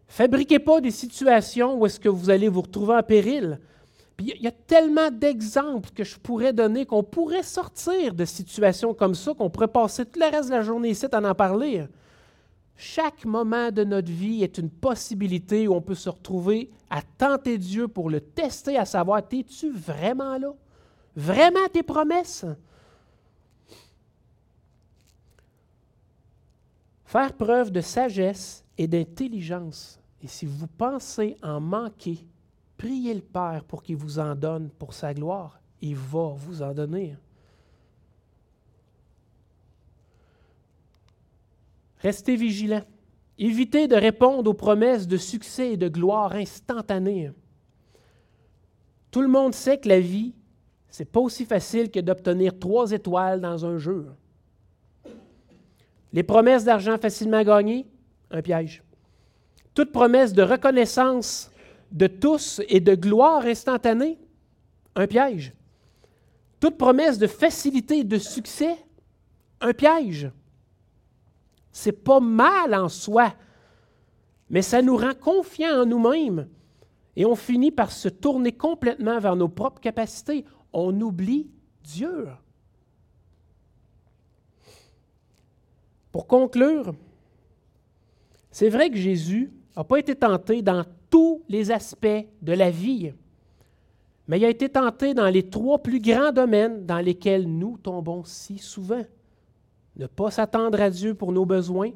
Fabriquez 0.07 0.59
pas 0.59 0.79
des 0.79 0.91
situations 0.91 1.75
où 1.75 1.85
est-ce 1.87 1.99
que 1.99 2.09
vous 2.09 2.29
allez 2.29 2.47
vous 2.47 2.61
retrouver 2.61 2.95
en 2.95 3.03
péril. 3.03 3.59
Il 4.19 4.41
y 4.41 4.47
a 4.47 4.51
tellement 4.51 5.09
d'exemples 5.09 5.89
que 5.89 6.03
je 6.03 6.19
pourrais 6.19 6.53
donner 6.53 6.85
qu'on 6.85 7.03
pourrait 7.03 7.41
sortir 7.41 8.13
de 8.13 8.25
situations 8.25 8.93
comme 8.93 9.15
ça, 9.15 9.33
qu'on 9.33 9.49
pourrait 9.49 9.67
passer 9.67 10.05
tout 10.05 10.19
le 10.19 10.29
reste 10.29 10.49
de 10.49 10.53
la 10.53 10.61
journée 10.61 10.89
ici 10.89 11.07
à 11.11 11.19
en 11.19 11.33
parler. 11.33 11.85
Chaque 12.75 13.25
moment 13.25 13.71
de 13.71 13.83
notre 13.83 14.11
vie 14.11 14.43
est 14.43 14.57
une 14.57 14.69
possibilité 14.69 15.67
où 15.67 15.75
on 15.75 15.81
peut 15.81 15.95
se 15.95 16.09
retrouver 16.09 16.71
à 16.89 17.01
tenter 17.01 17.57
Dieu 17.57 17.87
pour 17.87 18.09
le 18.09 18.19
tester, 18.19 18.77
à 18.77 18.85
savoir, 18.85 19.21
es-tu 19.31 19.71
vraiment 19.71 20.37
là? 20.37 20.53
Vraiment 21.15 21.67
tes 21.71 21.83
promesses? 21.83 22.45
Faire 27.05 27.33
preuve 27.33 27.71
de 27.71 27.81
sagesse 27.81 28.65
et 28.75 28.87
d'intelligence. 28.87 29.99
Et 30.21 30.27
si 30.27 30.47
vous 30.47 30.67
pensez 30.67 31.37
en 31.43 31.59
manquer, 31.59 32.25
priez 32.75 33.13
le 33.13 33.21
Père 33.21 33.63
pour 33.67 33.83
qu'il 33.83 33.97
vous 33.97 34.17
en 34.17 34.33
donne 34.33 34.69
pour 34.71 34.93
sa 34.93 35.13
gloire. 35.13 35.59
Il 35.79 35.95
va 35.95 36.33
vous 36.35 36.63
en 36.63 36.73
donner. 36.73 37.15
Restez 42.03 42.35
vigilants. 42.35 42.83
Évitez 43.39 43.87
de 43.87 43.95
répondre 43.95 44.51
aux 44.51 44.53
promesses 44.53 45.07
de 45.07 45.17
succès 45.17 45.71
et 45.71 45.77
de 45.77 45.87
gloire 45.87 46.33
instantanées. 46.33 47.31
Tout 49.09 49.21
le 49.21 49.29
monde 49.29 49.53
sait 49.53 49.77
que 49.77 49.87
la 49.87 50.01
vie, 50.01 50.33
c'est 50.89 51.09
pas 51.09 51.21
aussi 51.21 51.45
facile 51.45 51.89
que 51.89 51.99
d'obtenir 51.99 52.59
trois 52.59 52.91
étoiles 52.91 53.39
dans 53.39 53.65
un 53.65 53.77
jeu. 53.77 54.05
Les 56.11 56.23
promesses 56.23 56.65
d'argent 56.65 56.97
facilement 56.97 57.41
gagnées, 57.41 57.87
un 58.29 58.41
piège. 58.41 58.83
Toute 59.73 59.91
promesse 59.91 60.33
de 60.33 60.43
reconnaissance 60.43 61.49
de 61.91 62.07
tous 62.07 62.61
et 62.67 62.79
de 62.79 62.95
gloire 62.95 63.45
instantanée, 63.45 64.19
un 64.95 65.07
piège. 65.07 65.53
Toute 66.59 66.77
promesse 66.77 67.17
de 67.17 67.27
facilité 67.27 67.99
et 67.99 68.03
de 68.03 68.17
succès, 68.17 68.75
un 69.61 69.73
piège. 69.73 70.29
C'est 71.73 72.03
pas 72.03 72.19
mal 72.19 72.75
en 72.75 72.87
soi, 72.87 73.33
mais 74.49 74.61
ça 74.61 74.81
nous 74.81 74.95
rend 74.95 75.15
confiants 75.19 75.81
en 75.81 75.85
nous-mêmes 75.85 76.47
et 77.15 77.25
on 77.25 77.35
finit 77.35 77.71
par 77.71 77.91
se 77.91 78.07
tourner 78.09 78.51
complètement 78.51 79.19
vers 79.19 79.35
nos 79.35 79.49
propres 79.49 79.81
capacités. 79.81 80.45
On 80.71 80.99
oublie 81.01 81.49
Dieu. 81.83 82.27
Pour 86.11 86.27
conclure, 86.27 86.93
c'est 88.51 88.69
vrai 88.69 88.91
que 88.91 88.97
Jésus 88.97 89.51
n'a 89.75 89.83
pas 89.83 89.97
été 89.97 90.15
tenté 90.15 90.61
dans 90.61 90.85
tous 91.09 91.41
les 91.49 91.71
aspects 91.71 92.27
de 92.41 92.53
la 92.53 92.69
vie, 92.69 93.13
mais 94.27 94.39
il 94.39 94.45
a 94.45 94.49
été 94.49 94.69
tenté 94.69 95.15
dans 95.15 95.27
les 95.27 95.49
trois 95.49 95.81
plus 95.81 95.99
grands 95.99 96.31
domaines 96.31 96.85
dans 96.85 96.99
lesquels 96.99 97.47
nous 97.47 97.77
tombons 97.77 98.23
si 98.23 98.59
souvent. 98.59 99.03
Ne 99.95 100.07
pas 100.07 100.31
s'attendre 100.31 100.81
à 100.81 100.89
Dieu 100.89 101.13
pour 101.13 101.31
nos 101.31 101.45
besoins. 101.45 101.91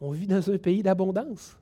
On 0.00 0.10
vit 0.10 0.26
dans 0.26 0.50
un 0.50 0.58
pays 0.58 0.82
d'abondance. 0.82 1.56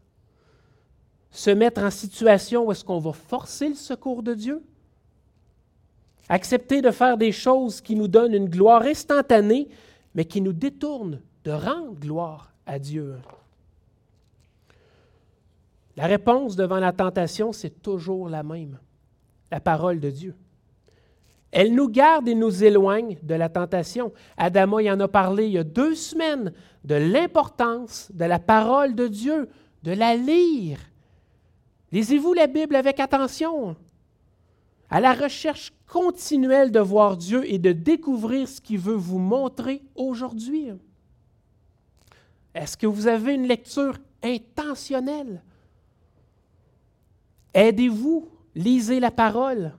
Se 1.31 1.51
mettre 1.51 1.83
en 1.83 1.91
situation 1.91 2.67
où 2.67 2.73
est-ce 2.73 2.85
qu'on 2.85 2.99
va 2.99 3.13
forcer 3.13 3.69
le 3.69 3.75
secours 3.75 4.23
de 4.23 4.35
Dieu. 4.35 4.63
Accepter 6.29 6.83
de 6.83 6.91
faire 6.91 7.17
des 7.17 7.33
choses 7.33 7.81
qui 7.81 7.95
nous 7.95 8.09
donnent 8.09 8.35
une 8.35 8.49
gloire 8.49 8.83
instantanée, 8.83 9.69
mais 10.15 10.25
qui 10.25 10.41
nous 10.41 10.53
détournent 10.53 11.21
de 11.45 11.51
rendre 11.51 11.95
gloire 11.95 12.53
à 12.67 12.79
Dieu. 12.79 13.17
La 15.97 16.07
réponse 16.07 16.55
devant 16.55 16.79
la 16.79 16.93
tentation, 16.93 17.53
c'est 17.53 17.83
toujours 17.83 18.29
la 18.29 18.43
même, 18.43 18.79
la 19.51 19.61
parole 19.61 20.01
de 20.01 20.11
Dieu. 20.11 20.35
Elle 21.51 21.75
nous 21.75 21.89
garde 21.89 22.29
et 22.29 22.35
nous 22.35 22.63
éloigne 22.63 23.19
de 23.23 23.35
la 23.35 23.49
tentation. 23.49 24.13
Adama 24.37 24.83
y 24.83 24.91
en 24.91 25.01
a 25.01 25.09
parlé 25.09 25.47
il 25.47 25.53
y 25.53 25.59
a 25.59 25.65
deux 25.65 25.95
semaines 25.95 26.53
de 26.85 26.95
l'importance 26.95 28.11
de 28.13 28.25
la 28.25 28.39
parole 28.39 28.95
de 28.95 29.09
Dieu, 29.09 29.49
de 29.83 29.93
la 29.93 30.15
lire. 30.15 30.79
Lisez-vous 31.91 32.35
la 32.35 32.47
Bible 32.47 32.77
avec 32.77 33.01
attention, 33.01 33.77
à 34.91 35.01
la 35.01 35.15
recherche 35.15 35.73
continuelle 35.87 36.71
de 36.71 36.81
voir 36.81 37.17
Dieu 37.17 37.51
et 37.51 37.59
de 37.59 37.73
découvrir 37.73 38.47
ce 38.47 38.61
qu'il 38.61 38.79
veut 38.79 38.95
vous 38.95 39.19
montrer 39.19 39.83
aujourd'hui. 39.95 40.73
Est-ce 42.55 42.77
que 42.77 42.87
vous 42.87 43.07
avez 43.07 43.35
une 43.35 43.47
lecture 43.47 43.97
intentionnelle? 44.23 45.43
Aidez-vous, 47.55 48.29
lisez 48.55 49.01
la 49.01 49.11
parole. 49.11 49.73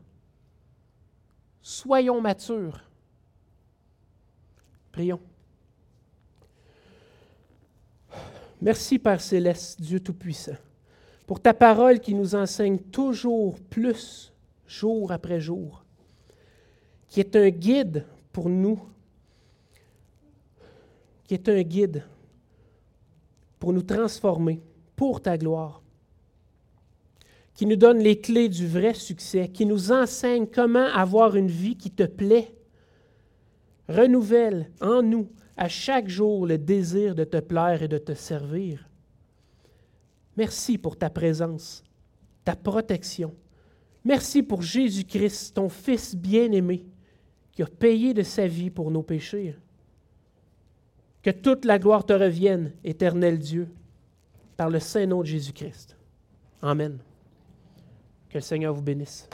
Soyons 1.69 2.19
matures. 2.19 2.83
Prions. 4.91 5.19
Merci 8.59 8.97
Père 8.97 9.21
céleste, 9.21 9.79
Dieu 9.79 9.99
Tout-Puissant, 9.99 10.57
pour 11.27 11.39
ta 11.39 11.53
parole 11.53 11.99
qui 11.99 12.15
nous 12.15 12.33
enseigne 12.33 12.79
toujours 12.79 13.59
plus, 13.59 14.33
jour 14.65 15.11
après 15.11 15.39
jour, 15.39 15.85
qui 17.07 17.19
est 17.19 17.35
un 17.35 17.49
guide 17.49 18.03
pour 18.31 18.49
nous, 18.49 18.79
qui 21.25 21.35
est 21.35 21.49
un 21.49 21.61
guide 21.61 22.03
pour 23.59 23.73
nous 23.73 23.83
transformer 23.83 24.59
pour 24.95 25.21
ta 25.21 25.37
gloire, 25.37 25.83
qui 27.59 27.65
nous 27.65 27.75
donne 27.75 27.99
les 27.99 28.21
clés 28.21 28.47
du 28.47 28.65
vrai 28.65 28.93
succès, 28.93 29.49
qui 29.49 29.65
nous 29.65 29.91
enseigne 29.91 30.47
comment 30.47 30.85
avoir 30.93 31.35
une 31.35 31.49
vie 31.49 31.75
qui 31.75 31.91
te 31.91 32.03
plaît. 32.03 32.55
Renouvelle 33.89 34.71
en 34.79 35.01
nous 35.01 35.27
à 35.57 35.67
chaque 35.67 36.07
jour 36.07 36.47
le 36.47 36.57
désir 36.57 37.15
de 37.15 37.25
te 37.25 37.35
plaire 37.35 37.83
et 37.83 37.89
de 37.89 37.97
te 37.97 38.13
servir. 38.13 38.87
Merci 40.37 40.77
pour 40.77 40.97
ta 40.97 41.09
présence, 41.09 41.83
ta 42.45 42.55
protection. 42.55 43.35
Merci 44.05 44.41
pour 44.41 44.61
Jésus-Christ, 44.61 45.55
ton 45.55 45.67
Fils 45.67 46.15
bien-aimé, 46.15 46.85
qui 47.51 47.61
a 47.61 47.65
payé 47.65 48.13
de 48.13 48.23
sa 48.23 48.47
vie 48.47 48.69
pour 48.69 48.89
nos 48.89 49.03
péchés. 49.03 49.53
Que 51.21 51.31
toute 51.31 51.65
la 51.65 51.77
gloire 51.77 52.05
te 52.05 52.13
revienne, 52.13 52.71
éternel 52.85 53.37
Dieu, 53.37 53.67
par 54.55 54.69
le 54.69 54.79
saint 54.79 55.07
nom 55.07 55.19
de 55.19 55.27
Jésus-Christ. 55.27 55.97
Amen. 56.61 56.99
Que 58.29 58.37
le 58.37 58.41
Seigneur 58.41 58.73
vous 58.73 58.81
bénisse. 58.81 59.29